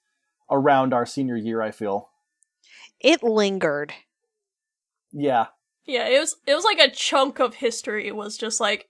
[0.51, 2.11] around our senior year i feel
[3.01, 3.93] It lingered.
[5.13, 5.47] yeah
[5.87, 8.89] Yeah, it was, it was like a chunk of history was just, like,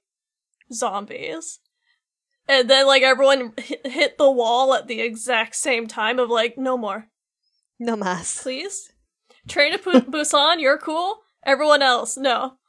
[0.72, 1.58] zombies.
[2.48, 6.58] And then, like, everyone hit, hit the wall at the exact same time of, like,
[6.58, 7.08] no more.
[7.78, 8.42] No mas.
[8.42, 8.92] Please?
[9.48, 11.20] Train to Pu- Busan, you're cool?
[11.44, 12.54] Everyone else, no.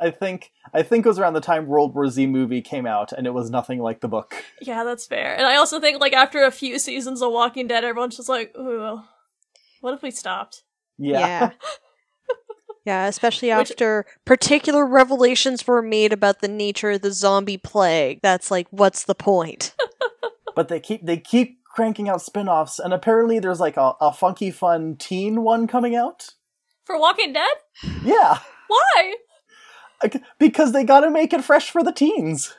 [0.00, 3.12] i think i think it was around the time world war z movie came out
[3.12, 5.36] and it was nothing like the book Yeah, that's fair.
[5.36, 8.56] And I also think like after a few seasons of Walking Dead, everyone's just like,
[8.56, 9.00] ooh,
[9.80, 10.62] what if we stopped?
[10.98, 11.20] Yeah.
[11.20, 11.50] Yeah.
[12.88, 18.20] Yeah, especially Which- after particular revelations were made about the nature of the zombie plague.
[18.22, 19.74] That's like, what's the point?
[20.54, 24.50] But they keep they keep cranking out spin-offs and apparently there's like a, a funky
[24.50, 26.30] fun teen one coming out.
[26.84, 27.54] For Walking Dead?
[28.02, 28.40] Yeah.
[28.66, 29.14] Why?
[30.40, 32.54] Because they gotta make it fresh for the teens.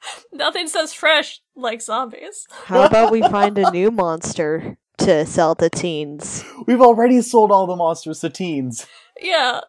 [0.32, 2.46] Nothing says fresh like zombies.
[2.64, 6.44] How about we find a new monster to sell to teens?
[6.66, 8.86] We've already sold all the monsters to teens.
[9.20, 9.60] Yeah.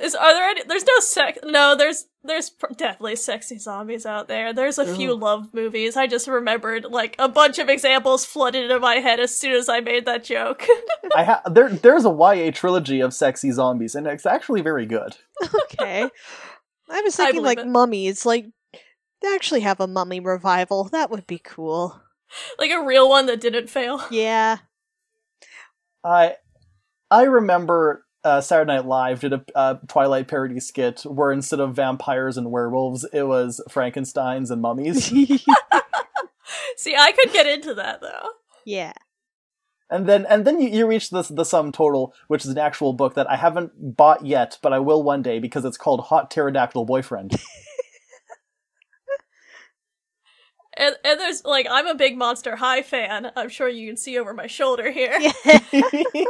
[0.00, 0.62] Is are there any?
[0.62, 1.38] There's no sex.
[1.44, 4.52] No, there's there's pr- definitely sexy zombies out there.
[4.52, 5.96] There's a few love movies.
[5.96, 9.68] I just remembered like a bunch of examples flooded into my head as soon as
[9.68, 10.64] I made that joke.
[11.16, 15.16] I ha- there there's a YA trilogy of sexy zombies and it's actually very good.
[15.42, 16.08] Okay.
[16.88, 17.66] I was thinking believe like it.
[17.66, 18.46] mummies, like
[19.20, 20.84] they actually have a mummy revival.
[20.84, 22.00] That would be cool.
[22.58, 24.02] like a real one that didn't fail.
[24.10, 24.58] Yeah.
[26.04, 26.36] I
[27.10, 31.74] I remember uh, Saturday Night Live did a uh, Twilight parody skit where instead of
[31.74, 35.06] vampires and werewolves, it was Frankenstein's and mummies.
[36.76, 38.28] See, I could get into that though.
[38.64, 38.92] yeah.
[39.90, 42.92] and then and then you, you reach the the sum total, which is an actual
[42.92, 46.30] book that I haven't bought yet, but I will one day because it's called Hot
[46.30, 47.32] Pterodactyl Boyfriend.
[50.78, 53.30] And and there's like I'm a big Monster High fan.
[53.36, 55.18] I'm sure you can see over my shoulder here.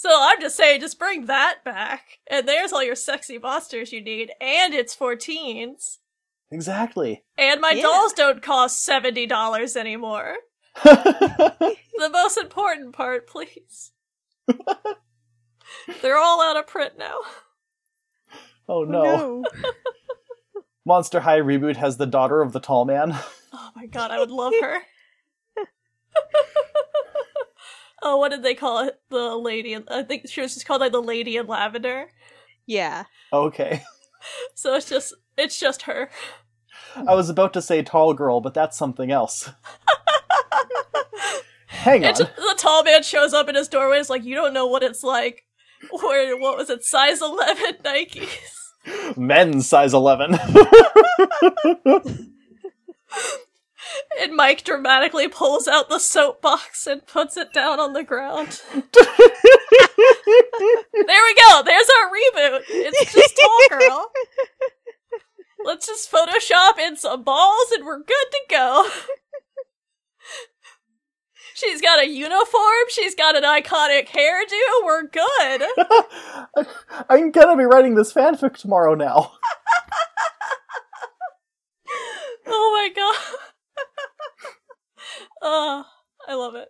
[0.00, 4.00] So I'm just saying, just bring that back, and there's all your sexy monsters you
[4.00, 5.98] need, and it's for teens.
[6.52, 7.24] exactly.
[7.36, 7.82] And my Yeah.
[7.82, 10.36] dolls don't cost seventy dollars anymore.
[10.84, 11.76] The
[12.12, 13.90] most important part, please.
[16.00, 17.18] They're all out of print now.
[18.68, 19.44] oh, oh no.
[20.88, 23.14] Monster High reboot has the daughter of the tall man.
[23.52, 24.78] Oh my god, I would love her.
[28.02, 28.98] oh, what did they call it?
[29.10, 29.74] The lady.
[29.74, 32.08] In, I think she was just called like the lady in lavender.
[32.66, 33.04] Yeah.
[33.32, 33.82] Okay.
[34.54, 36.10] So it's just it's just her.
[36.96, 39.48] I was about to say tall girl, but that's something else.
[41.68, 42.08] Hang on.
[42.08, 43.96] And just- the tall man shows up in his doorway.
[43.96, 45.44] and is like, you don't know what it's like.
[46.02, 46.82] Where what was it?
[46.84, 48.57] Size eleven Nikes.
[49.16, 50.38] Men's size 11.
[54.20, 58.60] And Mike dramatically pulls out the soapbox and puts it down on the ground.
[58.74, 58.82] there
[60.92, 61.62] we go.
[61.64, 62.62] There's our reboot.
[62.68, 64.10] It's just Tall Girl.
[65.64, 68.88] Let's just Photoshop in some balls and we're good to go.
[71.58, 72.84] She's got a uniform.
[72.88, 74.84] She's got an iconic hairdo.
[74.84, 75.64] We're good.
[77.10, 79.32] I'm gonna be writing this fanfic tomorrow now.
[82.50, 83.38] Oh my god.
[85.42, 85.84] Oh,
[86.28, 86.68] I love it.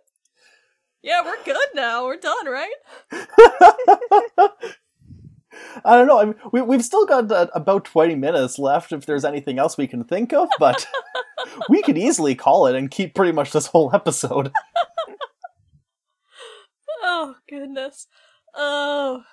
[1.01, 2.03] Yeah, we're good now.
[2.05, 2.73] We're done, right?
[5.85, 6.19] I don't know.
[6.19, 9.77] I mean, we, we've still got uh, about 20 minutes left if there's anything else
[9.77, 10.87] we can think of, but
[11.69, 14.51] we could easily call it and keep pretty much this whole episode.
[17.01, 18.07] Oh goodness.
[18.55, 19.23] Oh,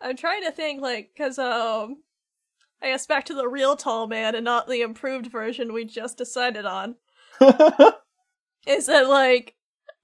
[0.00, 2.02] I'm trying to think like because um,
[2.82, 6.18] I guess back to the real tall man and not the improved version we just
[6.18, 6.96] decided on.
[8.66, 9.54] Is that like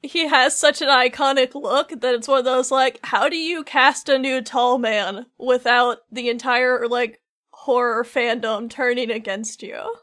[0.02, 3.64] he has such an iconic look that it's one of those like how do you
[3.64, 7.20] cast a new tall man without the entire like
[7.50, 9.96] horror fandom turning against you?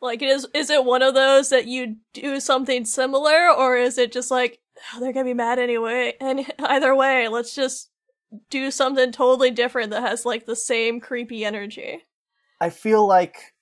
[0.00, 4.12] Like is is it one of those that you do something similar or is it
[4.12, 4.60] just like
[4.92, 7.90] oh, they're gonna be mad anyway and either way let's just
[8.50, 12.02] do something totally different that has like the same creepy energy.
[12.60, 13.54] I feel like,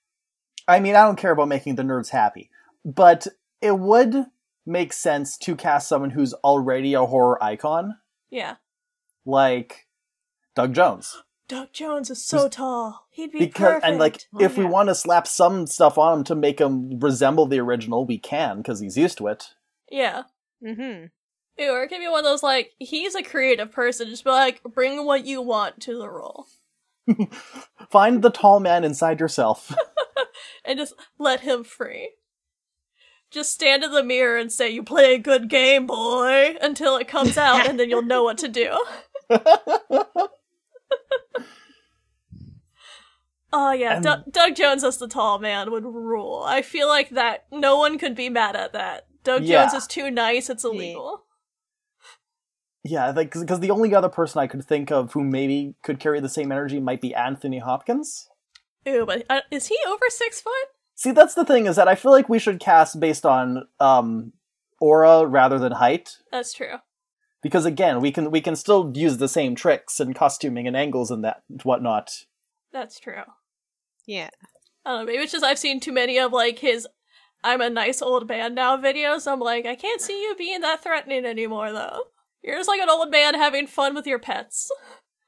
[0.68, 2.50] I mean, I don't care about making the nerds happy,
[2.84, 3.26] but
[3.62, 4.26] it would
[4.66, 7.96] make sense to cast someone who's already a horror icon,
[8.30, 8.56] Yeah.
[9.24, 9.86] like
[10.54, 11.22] Doug Jones.
[11.48, 13.06] Doug Jones is so tall.
[13.10, 13.84] He'd be because perfect.
[13.84, 16.98] and like Oh, if we want to slap some stuff on him to make him
[17.00, 19.44] resemble the original we can because he's used to it
[19.90, 20.22] yeah.
[20.64, 21.06] Mm-hmm.
[21.62, 24.08] Or it could be one of those like he's a creative person.
[24.08, 26.46] Just be like, bring what you want to the role,
[27.90, 29.74] find the tall man inside yourself
[30.64, 32.10] and just let him free.
[33.32, 37.08] Just stand in the mirror and say, "You play a good game, boy," until it
[37.08, 38.68] comes out, and then you'll know what to do.
[43.52, 46.42] Oh yeah, And- Doug Doug Jones as the tall man would rule.
[46.46, 49.06] I feel like that no one could be mad at that.
[49.24, 49.62] Doug Yeah.
[49.62, 51.24] Jones is too nice; it's illegal.
[52.84, 56.18] yeah like because the only other person i could think of who maybe could carry
[56.18, 58.28] the same energy might be anthony hopkins
[58.84, 60.66] Ew, but uh, is he over six foot?
[61.02, 64.32] See that's the thing is that i feel like we should cast based on um
[64.82, 66.18] aura rather than height.
[66.30, 66.74] That's true.
[67.40, 71.10] Because again, we can we can still use the same tricks and costuming and angles
[71.10, 72.24] and that whatnot.
[72.72, 73.22] That's true.
[74.06, 74.30] Yeah.
[74.84, 76.86] I don't know, maybe it's just I've seen too many of like his
[77.44, 79.30] I'm a nice old man now videos.
[79.30, 82.02] I'm like, I can't see you being that threatening anymore though.
[82.42, 84.68] You're just like an old man having fun with your pets.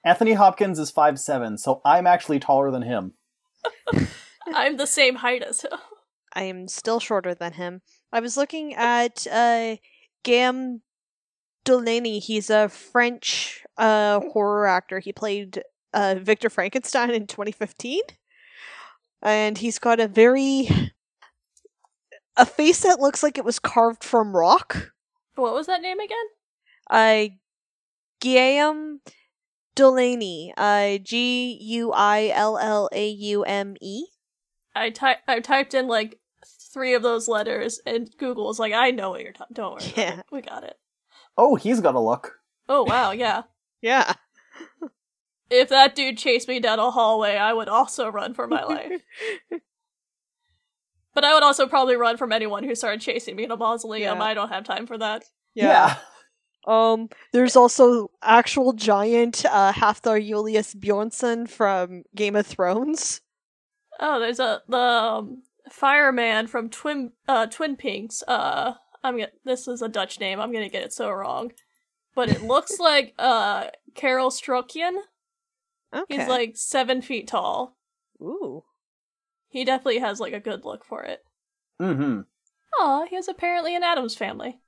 [0.05, 3.15] Anthony Hopkins is five seven, so I'm actually taller than him.
[4.53, 5.73] I'm the same height as him.
[6.35, 7.83] I am still shorter than him.
[8.13, 9.77] I was looking at uh
[10.25, 10.83] Gam
[11.65, 12.19] Delaney.
[12.19, 14.99] He's a French uh horror actor.
[14.99, 18.01] He played uh Victor Frankenstein in 2015.
[19.23, 20.69] And he's got a very
[22.37, 24.93] a face that looks like it was carved from rock.
[25.37, 26.27] What was that name again?
[26.91, 27.35] Uh
[28.21, 29.01] Guillaume
[29.77, 30.53] Delaney.
[30.57, 34.07] Uh G U I L L A U M E.
[34.75, 36.19] I ty- I typed in like
[36.73, 39.55] three of those letters, and Google was like, "I know what you're talking.
[39.55, 40.23] Don't worry, Yeah.
[40.33, 40.77] we got it."
[41.37, 42.41] Oh, he's got a look.
[42.69, 43.43] Oh wow, yeah.
[43.81, 44.15] Yeah.
[45.51, 49.03] If that dude chased me down a hallway, I would also run for my life.
[51.15, 54.19] But I would also probably run from anyone who started chasing me in a mausoleum.
[54.19, 54.25] Yeah.
[54.25, 55.25] I don't have time for that.
[55.55, 55.97] Yeah.
[56.67, 63.21] Um, there's also actual giant uh, Hafthor Julius Bjornsson from Game of Thrones.
[64.01, 68.23] Oh, there's a the um, fireman from Twin uh Twin Peaks.
[68.27, 69.31] Uh, I'm gonna.
[69.45, 70.41] This is a Dutch name.
[70.41, 71.53] I'm gonna get it so wrong,
[72.15, 74.97] but it looks like uh Carol Strokian.
[75.95, 76.17] Okay.
[76.19, 77.77] He's like seven feet tall.
[78.21, 78.65] ooh.
[79.49, 81.21] He definitely has like a good look for it.
[81.81, 82.23] Mm-hmm.
[82.81, 84.59] Aw, he was apparently an Addams family.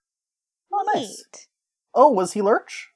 [0.73, 1.09] Oh, nice.
[1.09, 1.47] Neat.
[1.93, 2.91] Oh, was he Lurch?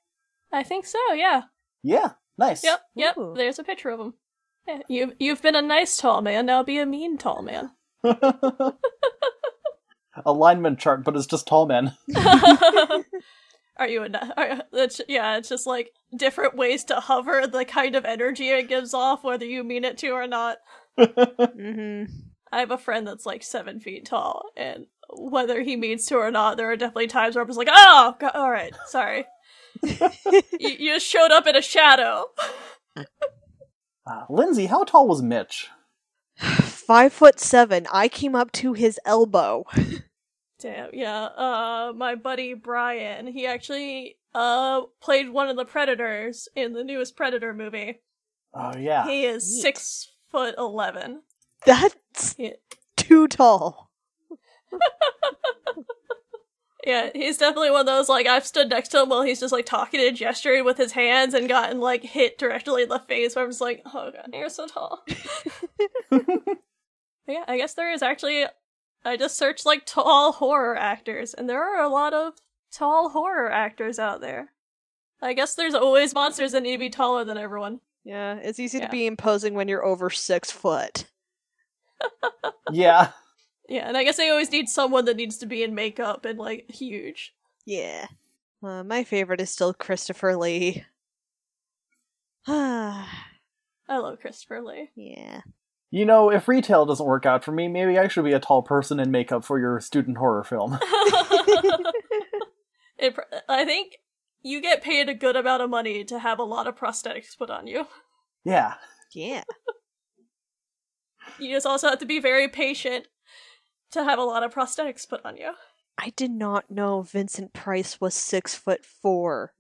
[0.52, 0.98] I think so.
[1.14, 1.42] Yeah.
[1.82, 2.62] Yeah, nice.
[2.62, 2.80] Yep.
[2.94, 3.18] Yep.
[3.18, 3.34] Ooh.
[3.36, 4.14] There's a picture of him.
[4.66, 6.46] Yeah, you you've been a nice tall man.
[6.46, 7.70] Now be a mean tall man.
[10.24, 11.96] Alignment chart, but it's just tall men.
[13.76, 14.34] are you a?
[14.36, 18.68] Are, it's, yeah, it's just like different ways to hover the kind of energy it
[18.68, 20.58] gives off, whether you mean it to or not.
[20.98, 22.12] Mm-hmm.
[22.52, 26.30] I have a friend that's like seven feet tall, and whether he means to or
[26.30, 29.24] not, there are definitely times where I'm just like, oh, God, all right, sorry.
[29.82, 30.00] you,
[30.58, 32.26] you just showed up in a shadow.
[34.06, 35.68] Uh, Lindsay, how tall was Mitch?
[36.36, 37.86] Five foot seven.
[37.92, 39.64] I came up to his elbow.
[40.60, 41.24] Damn, yeah.
[41.24, 47.16] Uh, my buddy Brian, he actually uh played one of the Predators in the newest
[47.16, 48.00] Predator movie.
[48.54, 49.06] Oh yeah.
[49.06, 49.62] He is Neat.
[49.62, 51.22] six foot eleven.
[51.66, 52.52] That's Yeah.
[52.96, 53.90] too tall.
[56.86, 59.52] Yeah, he's definitely one of those like I've stood next to him while he's just
[59.52, 63.36] like talking and gesturing with his hands and gotten like hit directly in the face
[63.36, 65.04] where I'm just like, oh god, you're so tall.
[67.26, 68.44] yeah, I guess there is actually
[69.04, 72.34] I just searched like tall horror actors, and there are a lot of
[72.72, 74.50] tall horror actors out there.
[75.22, 77.80] I guess there's always monsters that need to be taller than everyone.
[78.04, 78.86] Yeah, it's easy Yeah.
[78.86, 81.04] to be imposing when you're over six foot.
[82.72, 83.10] yeah.
[83.70, 86.40] Yeah, and I guess I always need someone that needs to be in makeup and
[86.40, 87.32] like huge.
[87.64, 88.08] Yeah.
[88.60, 90.84] Uh, my favorite is still Christopher Lee.
[92.48, 93.08] Ah,
[93.88, 94.90] I love Christopher Lee.
[94.96, 95.42] yeah.
[95.92, 98.62] You know, if retail doesn't work out for me, maybe I should be a tall
[98.62, 100.72] person in makeup for your student horror film.
[102.98, 103.98] it, pr- I think
[104.42, 107.50] you get paid a good amount of money to have a lot of prosthetics put
[107.50, 107.86] on you.
[108.44, 108.74] yeah.
[109.12, 109.42] Yeah.
[111.38, 113.06] You just also have to be very patient
[113.92, 115.52] to have a lot of prosthetics put on you.
[115.98, 119.52] I did not know Vincent Price was six foot four.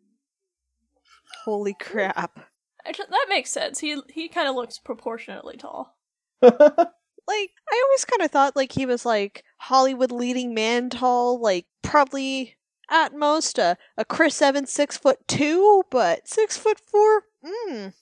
[1.44, 2.40] Holy crap.
[2.86, 3.80] Actually, that makes sense.
[3.80, 5.96] He he kind of looks proportionately tall.
[7.30, 11.66] Like, I always kind of thought like he was like Hollywood leading man tall, like
[11.80, 12.56] probably
[12.90, 17.22] at most a, a Chris Evans six foot two, but six foot four?
[17.44, 17.92] Mm.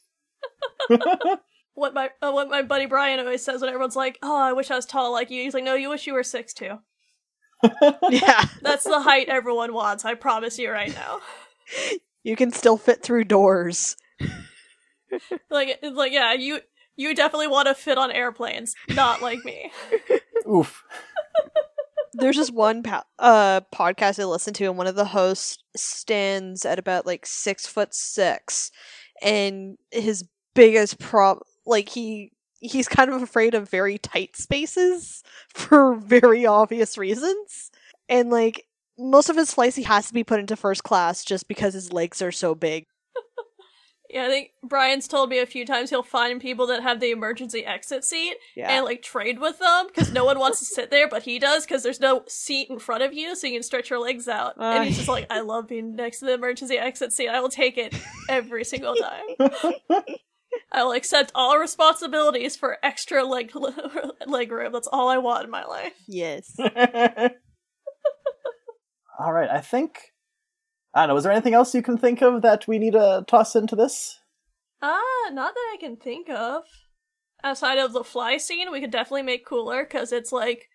[1.79, 4.69] What my uh, what my buddy Brian always says when everyone's like, "Oh, I wish
[4.69, 6.79] I was tall like you." He's like, "No, you wish you were six two.
[8.11, 8.47] Yeah.
[8.63, 10.05] That's the height everyone wants.
[10.05, 11.21] I promise you right now."
[12.25, 13.97] You can still fit through doors.
[15.51, 16.61] Like it's like, yeah, you
[16.97, 19.71] you definitely want to fit on airplanes, not like me.
[20.51, 20.83] Oof.
[22.13, 26.67] There's just one po- uh podcast I listen to, and one of the hosts stands
[26.67, 28.71] at about like six foot six,
[29.23, 30.25] and his
[30.55, 31.39] biggest prob
[31.69, 35.23] like he he's kind of afraid of very tight spaces
[35.55, 37.71] for very obvious reasons,
[38.09, 38.65] and like
[38.99, 41.93] most of his flights he has to be put into first class just because his
[41.93, 42.85] legs are so big.
[44.11, 47.11] Yeah, I think Brian's told me a few times he'll find people that have the
[47.11, 48.71] emergency exit seat Yeah.
[48.73, 51.67] and like trade with them because no one wants to sit there, but he does
[51.67, 54.55] because there's no seat in front of you, so you can stretch your legs out.
[54.59, 57.29] Uh, and he's just like, I love being next to the emergency exit seat.
[57.29, 57.95] I will take it
[58.31, 60.01] every single time.
[60.73, 63.53] I will accept all responsibilities for extra leg
[64.27, 64.73] leg room.
[64.73, 65.95] That's all I want in my life.
[66.07, 66.55] yes.
[69.21, 69.99] All right, I think.
[70.95, 71.17] I don't know.
[71.17, 74.21] Is there anything else you can think of that we need to toss into this?
[74.81, 76.63] Ah, not that I can think of.
[77.43, 80.69] Outside of the fly scene, we could definitely make cooler because it's like,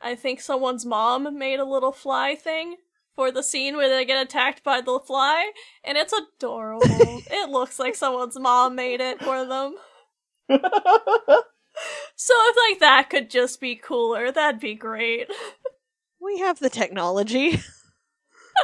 [0.00, 2.76] I think someone's mom made a little fly thing
[3.14, 5.52] for the scene where they get attacked by the fly,
[5.82, 6.82] and it's adorable.
[6.88, 9.76] it looks like someone's mom made it for them.
[12.16, 15.28] So if like that could just be cooler, that'd be great.
[16.20, 17.60] We have the technology.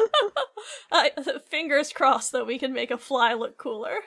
[0.92, 1.10] I,
[1.48, 3.98] fingers crossed that we can make a fly look cooler.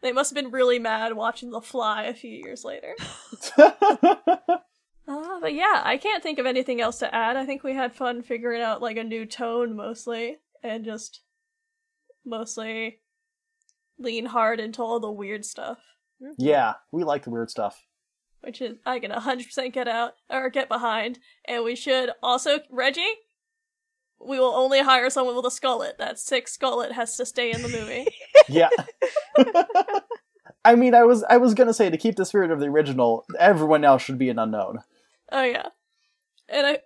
[0.00, 2.94] they must have been really mad watching The Fly a few years later.
[5.08, 7.36] Uh, but yeah, I can't think of anything else to add.
[7.36, 11.22] I think we had fun figuring out like a new tone mostly, and just
[12.24, 13.00] mostly
[13.98, 15.78] lean hard into all the weird stuff,
[16.38, 17.84] yeah, we like the weird stuff.
[18.42, 21.18] which is I can 100% get out or get behind.
[21.46, 23.02] And we should also Reggie.
[24.24, 25.98] We will only hire someone with a skullet.
[25.98, 28.06] That sick skullet has to stay in the movie.
[28.48, 28.68] Yeah.
[30.64, 33.24] I mean, I was I was gonna say to keep the spirit of the original,
[33.38, 34.80] everyone else should be an unknown.
[35.30, 35.68] oh yeah,
[36.48, 36.78] and I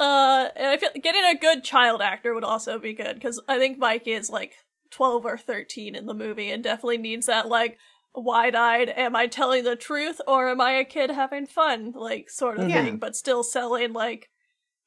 [0.00, 3.58] uh and I feel getting a good child actor would also be good because I
[3.58, 4.52] think Mike is like
[4.90, 7.78] 12 or 13 in the movie and definitely needs that like
[8.16, 12.60] wide-eyed am i telling the truth or am i a kid having fun like sort
[12.60, 12.84] of Yeah.
[12.84, 14.30] thing but still selling like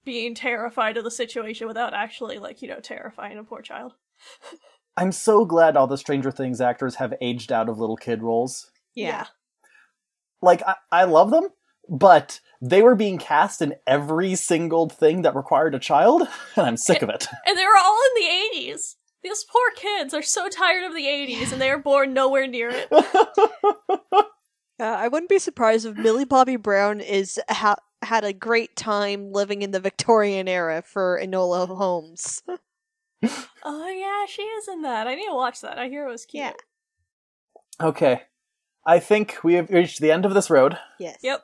[0.05, 3.95] being terrified of the situation without actually like you know terrifying a poor child
[4.97, 8.71] I'm so glad all the Stranger Things actors have aged out of little kid roles.
[8.95, 9.27] Yeah.
[10.41, 11.49] Like I, I love them,
[11.87, 16.77] but they were being cast in every single thing that required a child, and I'm
[16.77, 17.27] sick of it.
[17.45, 21.03] and they were all in the 80s these poor kids are so tired of the
[21.03, 22.87] 80s and they were born nowhere near it
[24.79, 29.31] Uh, I wouldn't be surprised if Millie Bobby Brown is ha- had a great time
[29.31, 32.43] living in the Victorian era for Enola Holmes.
[33.63, 36.25] oh yeah she is in that i need to watch that i hear it was
[36.25, 36.53] cute Yeah.
[37.87, 38.21] okay,
[38.85, 40.77] I think we have reached the end of this road.
[40.97, 41.17] Yes.
[41.21, 41.41] Yep.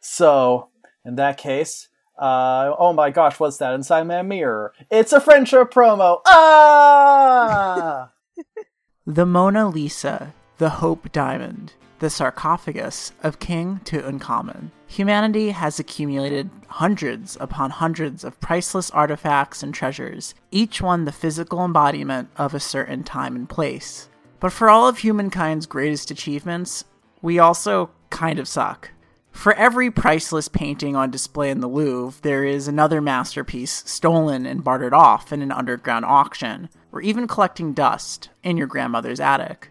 [0.00, 0.68] So,
[1.04, 1.88] in that case,
[2.18, 4.72] uh, oh my gosh, what's that inside my mirror?
[4.90, 6.20] It's a friendship promo.
[6.26, 8.10] Ah!
[9.06, 14.70] The Mona Lisa, the Hope Diamond, the sarcophagus of King Tutankhamun.
[14.88, 21.64] Humanity has accumulated hundreds upon hundreds of priceless artifacts and treasures, each one the physical
[21.64, 24.08] embodiment of a certain time and place.
[24.40, 26.84] But for all of humankind's greatest achievements,
[27.22, 28.90] we also kind of suck.
[29.30, 34.64] For every priceless painting on display in the Louvre, there is another masterpiece stolen and
[34.64, 39.70] bartered off in an underground auction, or even collecting dust in your grandmother's attic.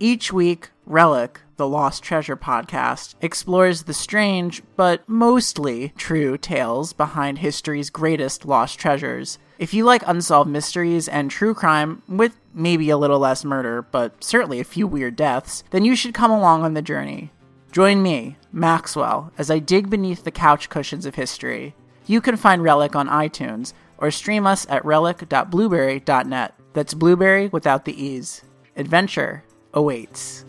[0.00, 7.38] Each week, Relic, the Lost Treasure podcast, explores the strange, but mostly true tales behind
[7.38, 9.38] history's greatest lost treasures.
[9.58, 14.22] If you like unsolved mysteries and true crime, with maybe a little less murder, but
[14.22, 17.30] certainly a few weird deaths, then you should come along on the journey.
[17.72, 21.74] Join me, Maxwell, as I dig beneath the couch cushions of history.
[22.06, 26.54] You can find Relic on iTunes or stream us at relic.blubrry.net.
[26.72, 28.42] That's blueberry without the e's.
[28.76, 29.44] Adventure
[29.74, 30.45] awaits.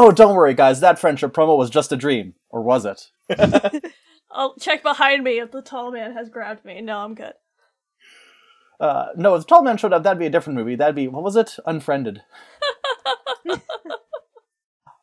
[0.00, 0.80] Oh, don't worry, guys.
[0.80, 3.10] That friendship promo was just a dream, or was it?
[4.30, 6.80] I'll check behind me if the tall man has grabbed me.
[6.80, 7.34] No, I'm good.
[8.80, 10.74] Uh, no, if the tall man showed up, that'd be a different movie.
[10.74, 11.56] That'd be what was it?
[11.66, 12.22] Unfriended.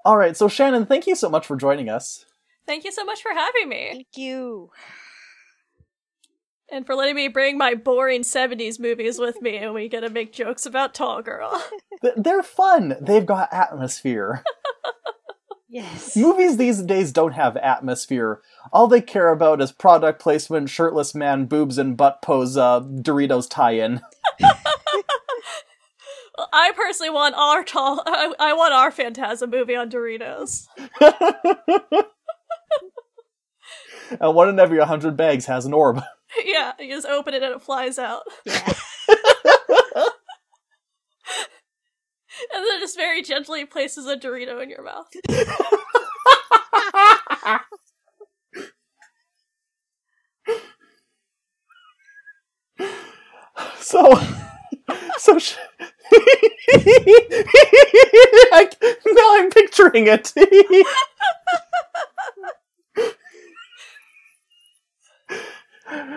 [0.06, 2.26] All right, so Shannon, thank you so much for joining us.
[2.66, 4.72] Thank you so much for having me Thank you.
[6.72, 10.10] and for letting me bring my boring 70s movies with me and we get to
[10.10, 11.62] make jokes about Tall Girl.
[12.18, 12.96] They're fun.
[13.00, 14.44] They've got atmosphere.
[15.70, 16.16] Yes.
[16.16, 18.42] Movies these days don't have atmosphere.
[18.72, 23.50] All they care about is product placement, shirtless man, boobs and butt pose, uh, Doritos
[23.50, 24.02] tie-in.
[26.54, 30.68] I personally want our tall I, I want our Phantasm movie on Doritos.
[34.20, 36.02] and one in every hundred bags has an orb.
[36.46, 38.24] yeah, you just open it and it flies out.
[38.46, 38.74] Yeah.
[42.54, 45.08] And then just very gently places a Dorito in your mouth.
[53.80, 54.20] So,
[55.18, 55.56] so, Sh-
[58.52, 60.34] I, now I'm picturing it.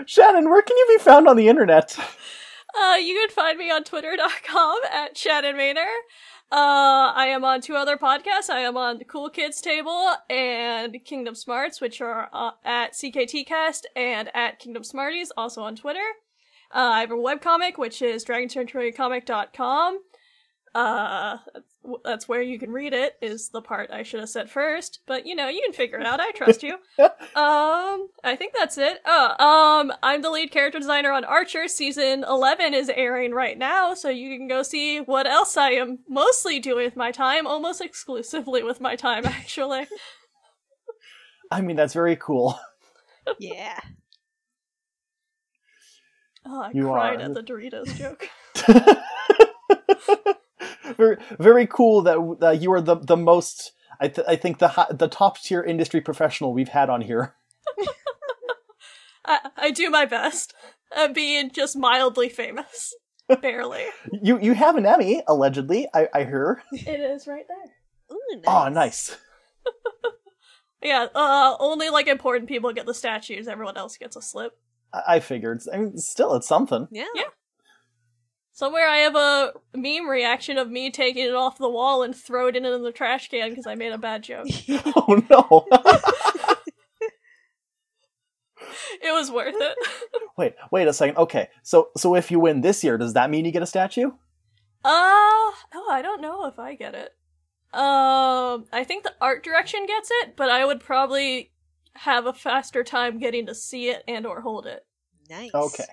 [0.06, 1.96] Shannon, where can you be found on the internet?
[2.78, 5.86] Uh, you can find me on twitter.com at Shannon Maynor.
[6.52, 8.50] Uh, I am on two other podcasts.
[8.50, 13.82] I am on the Cool Kids Table and Kingdom Smarts, which are uh, at CKTcast
[13.94, 16.00] and at Kingdom Smarties, also on Twitter.
[16.74, 20.00] Uh, I have a webcomic, which is dragonterritorycomic.com.
[20.74, 21.38] Uh,
[21.82, 25.00] that's, that's where you can read it, is the part I should have said first.
[25.06, 26.20] But, you know, you can figure it out.
[26.20, 26.74] I trust you.
[27.00, 29.00] um, I think that's it.
[29.04, 31.68] Oh, um, I'm the lead character designer on Archer.
[31.68, 36.00] Season 11 is airing right now, so you can go see what else I am
[36.08, 39.86] mostly doing with my time, almost exclusively with my time, actually.
[41.50, 42.58] I mean, that's very cool.
[43.38, 43.78] yeah.
[46.46, 47.24] Oh, I You cried are.
[47.24, 48.28] at the Doritos joke.
[51.00, 53.72] very, very cool that uh, you are the the most.
[54.02, 57.34] I, th- I think the hi- the top tier industry professional we've had on here.
[59.26, 60.54] I, I do my best
[60.96, 62.94] at being just mildly famous.
[63.42, 63.84] Barely.
[64.22, 65.86] You you have an Emmy allegedly.
[65.94, 66.62] I I hear.
[66.72, 68.16] it is right there.
[68.16, 69.16] Ooh, Oh, nice.
[70.82, 74.52] Yeah, uh, only like important people get the statues, everyone else gets a slip.
[74.94, 75.60] I, I figured.
[75.70, 76.88] I mean, still, it's something.
[76.90, 77.04] Yeah.
[77.14, 77.24] Yeah.
[78.60, 82.46] Somewhere I have a meme reaction of me taking it off the wall and throw
[82.46, 84.48] it into the trash can because I made a bad joke.
[84.68, 85.66] Oh no.
[89.02, 89.78] it was worth it.
[90.36, 91.16] wait, wait a second.
[91.16, 94.10] Okay, so so if you win this year, does that mean you get a statue?
[94.84, 97.14] Uh oh, I don't know if I get it.
[97.72, 101.52] Um, I think the art direction gets it, but I would probably
[101.94, 104.84] have a faster time getting to see it and or hold it.
[105.30, 105.54] Nice.
[105.54, 105.84] Okay.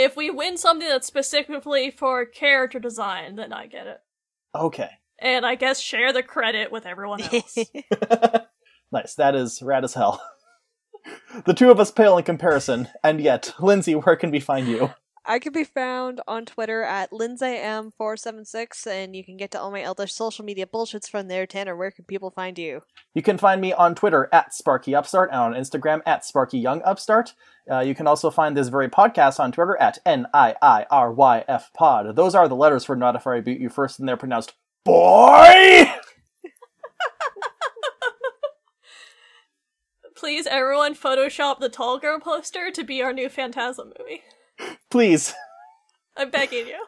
[0.00, 3.98] If we win something that's specifically for character design, then I get it.
[4.54, 4.88] Okay.
[5.18, 7.58] And I guess share the credit with everyone else.
[8.92, 9.14] nice.
[9.16, 10.22] That is rad as hell.
[11.44, 14.90] the two of us pale in comparison, and yet, Lindsay, where can we find you?
[15.30, 19.84] I can be found on Twitter at LindsayM476, and you can get to all my
[19.84, 21.46] other social media bullshits from there.
[21.46, 22.82] Tanner, where can people find you?
[23.14, 27.34] You can find me on Twitter at SparkyUpstart and on Instagram at SparkyYoungUpstart.
[27.70, 32.16] Uh, you can also find this very podcast on Twitter at N-I-I-R-Y-F pod.
[32.16, 34.54] Those are the letters for Not If I Beat You First, and they're pronounced
[34.84, 35.92] BOY!
[40.16, 44.24] Please, everyone, Photoshop the Tall Girl poster to be our new Phantasm movie.
[44.90, 45.34] Please.
[46.16, 46.84] I'm begging you.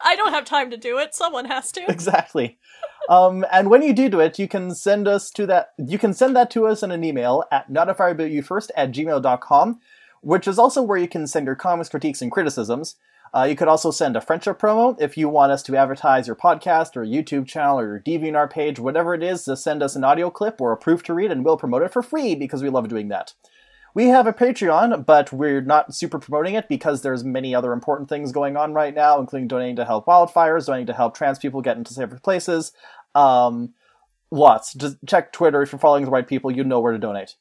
[0.00, 1.14] I don't have time to do it.
[1.14, 1.90] Someone has to.
[1.90, 2.58] exactly.
[3.08, 5.70] Um, and when you do do it, you can send us to that.
[5.78, 9.80] You can send that to us in an email at notifirebootyou at gmail.com,
[10.20, 12.96] which is also where you can send your comments, critiques, and criticisms.
[13.34, 16.36] Uh, you could also send a friendship promo if you want us to advertise your
[16.36, 19.44] podcast or YouTube channel or your DeviantArt page, whatever it is.
[19.44, 21.92] Just send us an audio clip or a proof to read, and we'll promote it
[21.92, 23.34] for free because we love doing that.
[23.94, 28.08] We have a Patreon, but we're not super promoting it because there's many other important
[28.08, 31.62] things going on right now, including donating to help wildfires, donating to help trans people
[31.62, 32.72] get into safer places.
[33.14, 33.74] Um,
[34.32, 34.74] lots.
[34.74, 36.50] Just check Twitter if you're following the right people.
[36.50, 37.36] You know where to donate.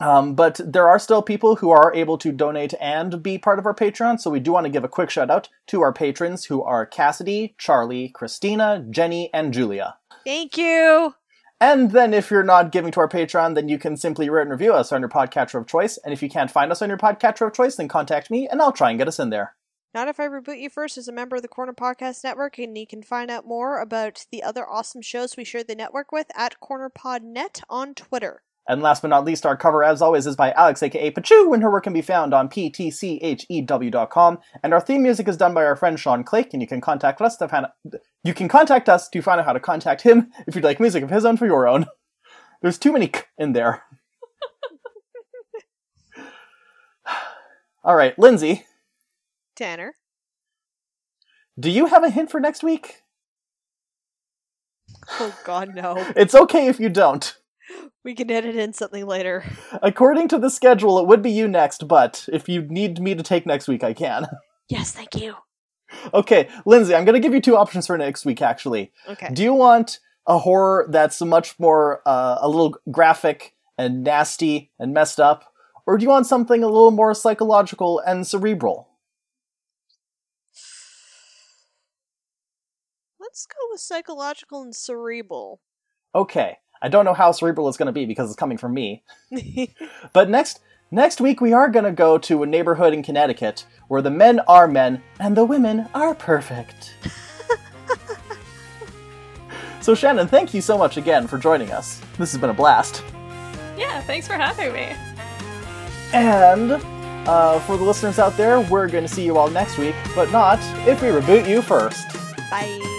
[0.00, 3.66] Um, but there are still people who are able to donate and be part of
[3.66, 6.44] our Patreon, so we do want to give a quick shout out to our patrons
[6.44, 9.96] who are Cassidy, Charlie, Christina, Jenny, and Julia.
[10.24, 11.14] Thank you.
[11.60, 14.50] And then if you're not giving to our Patreon, then you can simply rate and
[14.50, 15.98] review us on your podcatcher of choice.
[15.98, 18.62] And if you can't find us on your podcatcher of choice, then contact me and
[18.62, 19.56] I'll try and get us in there.
[19.94, 22.76] Not If I Reboot You First is a member of the Corner Podcast Network, and
[22.76, 26.26] you can find out more about the other awesome shows we share the network with
[26.36, 28.42] at CornerPodNet on Twitter.
[28.68, 31.62] And last but not least, our cover, as always, is by Alex, aka Pachu, and
[31.62, 34.38] her work can be found on ptchew.com.
[34.62, 37.22] And our theme music is done by our friend Sean Clake, and you can contact
[37.22, 37.66] us to find
[38.22, 41.02] you can contact us to find out how to contact him if you'd like music
[41.02, 41.86] of his own for your own.
[42.60, 43.84] There's too many k in there.
[47.82, 48.66] All right, Lindsay,
[49.56, 49.94] Tanner.
[51.58, 53.02] do you have a hint for next week?
[55.20, 55.94] Oh god, no.
[56.16, 57.34] It's okay if you don't.
[58.04, 59.44] We can edit in something later.
[59.82, 63.22] According to the schedule, it would be you next, but if you need me to
[63.22, 64.26] take next week, I can.
[64.70, 65.34] Yes, thank you.
[66.12, 68.92] Okay, Lindsay, I'm going to give you two options for next week, actually.
[69.08, 69.30] Okay.
[69.32, 74.92] Do you want a horror that's much more, uh, a little graphic and nasty and
[74.92, 75.50] messed up?
[75.86, 78.90] Or do you want something a little more psychological and cerebral?
[83.18, 85.60] Let's go with psychological and cerebral.
[86.14, 89.02] Okay, I don't know how cerebral it's going to be because it's coming from me.
[90.12, 90.60] But next,
[90.90, 94.40] Next week, we are going to go to a neighborhood in Connecticut where the men
[94.48, 96.94] are men and the women are perfect.
[99.82, 102.00] so, Shannon, thank you so much again for joining us.
[102.16, 103.04] This has been a blast.
[103.76, 104.96] Yeah, thanks for having me.
[106.14, 106.72] And
[107.28, 110.32] uh, for the listeners out there, we're going to see you all next week, but
[110.32, 110.58] not
[110.88, 112.08] if we reboot you first.
[112.50, 112.97] Bye.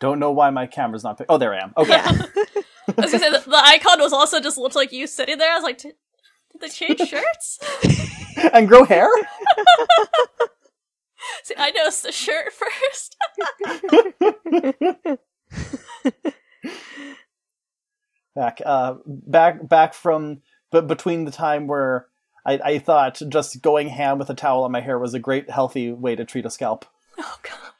[0.00, 1.18] Don't know why my camera's not.
[1.18, 1.72] Pick- oh, there I am.
[1.76, 1.90] Okay.
[1.90, 2.10] Yeah.
[2.98, 5.52] I was gonna say the, the icon was also just looked like you sitting there.
[5.52, 5.94] I was like, did,
[6.52, 7.60] did they change shirts?
[8.52, 9.08] and grow hair.
[11.44, 13.16] See, I noticed the shirt first.
[18.34, 20.40] back, uh, back, back from,
[20.70, 22.06] but between the time where
[22.44, 25.50] I, I thought just going ham with a towel on my hair was a great,
[25.50, 26.86] healthy way to treat a scalp.
[27.18, 27.72] oh god.